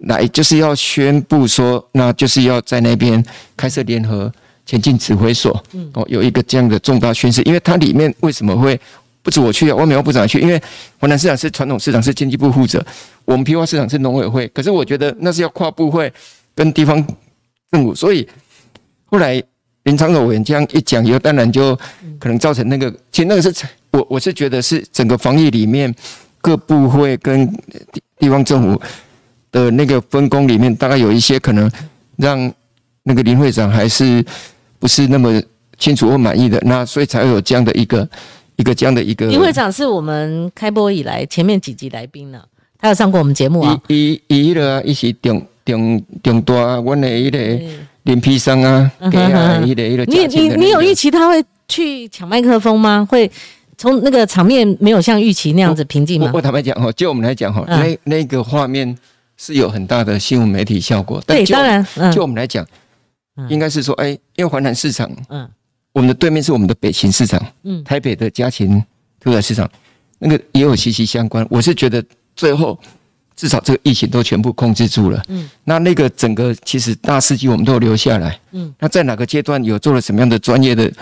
[0.00, 3.24] 来就是要宣布说，那就是要在那边
[3.56, 4.32] 开设联合
[4.66, 7.40] 前进指挥所，哦，有一个这样的重大宣誓。
[7.42, 8.80] 因为它里面为什么会
[9.28, 9.74] 不止我去啊？
[9.74, 10.58] 外面部长去，因为
[10.98, 12.82] 华南市场是传统市场，是经济部负责，
[13.26, 14.48] 我们批发市场是农委会。
[14.48, 16.10] 可是我觉得那是要跨部会
[16.54, 16.96] 跟地方
[17.70, 18.26] 政府，所以
[19.04, 19.42] 后来。
[19.84, 21.74] 林长委员这样一讲以后，当然就
[22.18, 23.50] 可能造成那个，其实那个是
[23.90, 25.94] 我我是觉得是整个防疫里面
[26.42, 27.50] 各部会跟
[27.90, 28.78] 地地方政府
[29.50, 31.70] 的那个分工里面，大概有一些可能
[32.16, 32.52] 让
[33.04, 34.22] 那个林会长还是
[34.78, 35.40] 不是那么
[35.78, 38.06] 清楚或满意的，那所以才会有这样的一个
[38.58, 39.26] 一个这样的一个。
[39.28, 42.42] 林会长是我们开播以来前面几集来宾呢，
[42.78, 43.80] 他有上过我们节目啊。
[43.88, 47.38] 一一了，一起顶顶顶大，我的一个。
[48.04, 50.02] 脸皮伤啊，给啊，一点一个。
[50.06, 53.06] 你你你有预期他会去抢麦克风吗？
[53.10, 53.30] 会
[53.76, 56.30] 从那个场面没有像预期那样子平静吗？
[56.32, 58.96] 我坦白讲哈，就我们来讲哈，那那个画面
[59.36, 61.22] 是有很大的新闻媒体效果。
[61.26, 62.66] 对，当然，就我们来讲，
[63.50, 65.46] 应该是说，哎，因为环南市场，嗯，
[65.98, 68.80] 我们的对面是我们的北秦市场，嗯，台北的嘉勤
[69.18, 69.68] 屠宰市场，
[70.20, 71.44] 那个也有息息相关。
[71.50, 72.02] 我是觉得
[72.36, 72.78] 最后。
[73.40, 75.22] 至少这个疫情都全部控制住了。
[75.28, 78.36] 嗯，那那个整个其实大司机我们都留下来。
[78.50, 80.92] 嗯，那在哪个阶段有做了什么样的专业的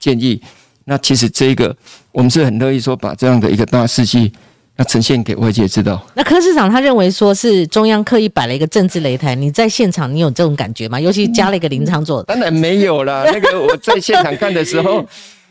[0.00, 0.40] 建议？
[0.86, 1.76] 那其实这个
[2.10, 4.32] 我们是很乐意说把这样的一个大事迹
[4.76, 6.04] 要呈现给外界知道。
[6.14, 11.00] 那柯市长他认为说是中央刻意摆了一个政治擂台，你在现场你有这种感觉吗？
[11.00, 13.24] 尤其加了一个林昌佐，当然没有啦。
[13.26, 15.04] 那个我在现场看的时候，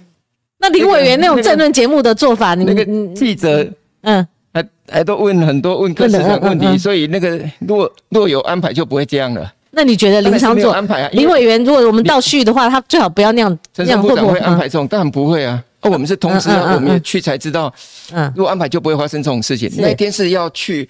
[0.59, 3.67] 那林委员那种政论节目的做法，那个记者
[4.01, 4.25] 嗯。
[4.55, 9.51] 还还都问很多问柯市长问题，所以那个若若有安排就不会这样了。
[9.71, 11.09] 那你觉得林长做安排啊？
[11.13, 13.57] 林委员，如果我们倒叙的话，他最好不要那样。
[13.73, 15.59] 陈部长会安排这种，当然不会啊。
[15.83, 17.73] 哦，我们是通知，我们也去才知道。
[18.11, 19.71] 嗯，如果安排就不会发生这种事情。
[19.77, 20.89] 那天是要去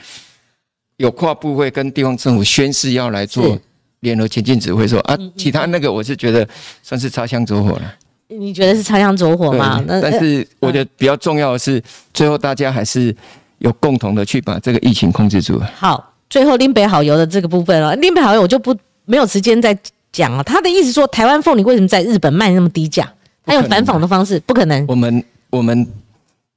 [0.97, 3.57] 有跨部会跟地方政府宣誓要来做
[3.99, 5.17] 联合前进指挥所啊。
[5.35, 6.47] 其他那个我是觉得
[6.81, 7.93] 算是擦枪走火了。
[8.27, 9.83] 你觉得是擦枪走火吗？
[9.87, 11.81] 但是我觉得比较重要的是，
[12.13, 13.15] 最后大家还是。
[13.59, 15.57] 有共同的去把这个疫情控制住。
[15.77, 18.75] 好，最后林北好油的这个部分了，林北好油我就不
[19.05, 19.77] 没有时间再
[20.11, 20.43] 讲了。
[20.43, 23.09] 他的意思说，台湾凤梨为什么在日本卖那么低价？
[23.45, 24.85] 他用反讽的方式，不可能。
[24.87, 25.87] 我们我们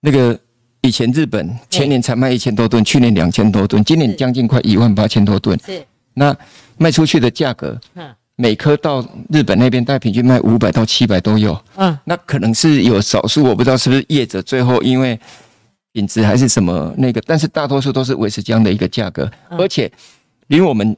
[0.01, 0.39] 那个
[0.83, 5.59] 以前日本前年才卖一千多吨，去年两千多吨，今年将近快一万八千多吨。
[5.65, 5.85] 是。
[6.15, 6.37] 那
[6.79, 11.61] 卖出去的价格，嗯，每颗到日本那边大概平均卖五百到七百都有。
[11.77, 11.99] 嗯。
[12.05, 15.19] 那可能是有少数，我不知道是不是业者最后因为。
[15.93, 19.91] 品质还是什么那个，但是大多数都是维持这样的一个价格，而且
[20.47, 20.95] 因为我们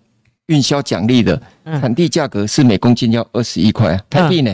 [0.47, 4.53] 运销奖励的产地价格是每公斤要二十一块台币呢，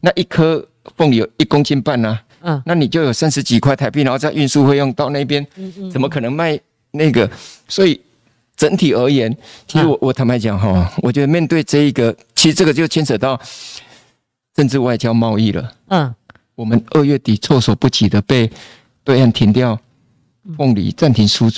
[0.00, 0.66] 那一颗
[0.96, 5.46] 凤梨有一公斤半呢，嗯，那你就有三十几块台币，然后再运输费用到那边，
[5.90, 6.58] 怎么可能卖
[6.90, 7.30] 那个？
[7.68, 8.00] 所以
[8.56, 9.34] 整体而言，
[9.66, 13.40] 其实我我坦白讲哈，我觉得面对这一个，其实这个就牵扯到
[14.54, 15.72] 政治外交贸易了。
[15.88, 16.14] 嗯，
[16.54, 18.50] 我们二月底措手不及的被
[19.04, 19.78] 对岸停掉
[20.56, 21.48] 凤梨，暂停输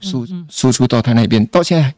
[0.00, 1.92] 输输出到他那边，到现在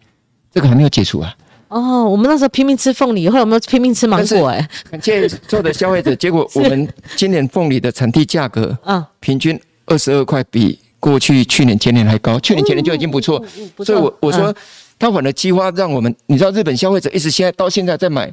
[0.53, 1.37] 这个还没有解除啊。
[1.69, 6.15] 哦，我们那时候拼命吃凤梨，后来我们拼命吃芒果，哎，感谢所有的消费者。
[6.15, 12.39] 结果我们今年凤梨的产地价格，嗯，平均二十二块，比过去去年前年还高。
[12.39, 13.45] 去年前年就已经不错，
[13.85, 14.55] 所以我我说，
[14.97, 18.33] 他反而激发让我们，你知道日本消费者一直现在到现在在买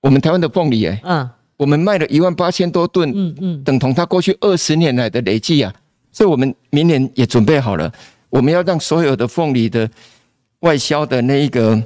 [0.00, 1.28] 我们台湾的凤梨，哎，嗯，
[1.58, 5.70] 我们卖了一万八千多吨，嗯嗯，等同他过去二十年来的累计啊。
[6.10, 7.92] 所以我们明年也准备好了，
[8.30, 9.88] 我们要让所有的凤梨的
[10.60, 11.78] 外销的那一个。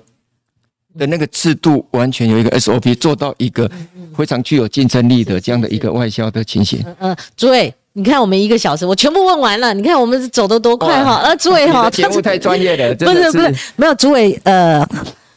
[0.96, 3.70] 的那个制度完全有一个 SOP，做到一个
[4.16, 6.84] 非常具有竞争力的这样的一个外销的情形。
[7.00, 9.74] 嗯，诸位，你看我们一个小时，我全部问完了。
[9.74, 11.20] 你看我们走得多快哈！
[11.24, 14.86] 呃，诸位哈， 节目太专业了， 不是不是，没有诸位呃，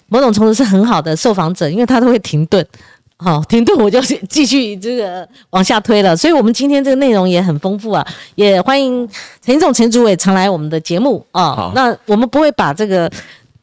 [0.10, 2.64] 某种程度是很好的受访者，因为他都会停顿，
[3.18, 4.00] 好停顿我就
[4.30, 6.16] 继续这个往下推了。
[6.16, 8.06] 所以我们今天这个内容也很丰富啊，
[8.36, 9.10] 也欢迎
[9.44, 11.72] 陈总陈主委常来我们的节目啊。
[11.74, 13.12] 那我们不会把这个。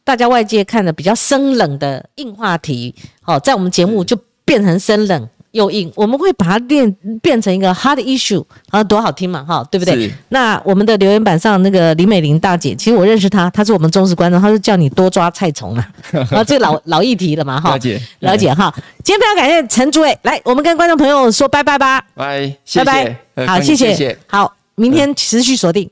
[0.05, 2.93] 大家外界看的比较生冷的硬话题，
[3.25, 5.91] 哦，在我们节目就变成生冷又硬。
[5.95, 6.89] 我们会把它变
[7.23, 10.13] 变成一个 hard issue，啊，多好听嘛，哈，对不对？
[10.29, 15.89] 那我们的留言板上那个李美玲大姐，其实我认识她，她是我们忠实观众，她是叫你多抓菜虫啊，
[16.29, 17.99] 啊，这老老议题了嘛，哈，了解。
[18.19, 18.71] 了解哈。
[19.03, 25.89] 今天非常感谢陈主委来，我们跟观众朋友说拜拜吧，拜拜拜，好，谢谢，好，明天持续锁定。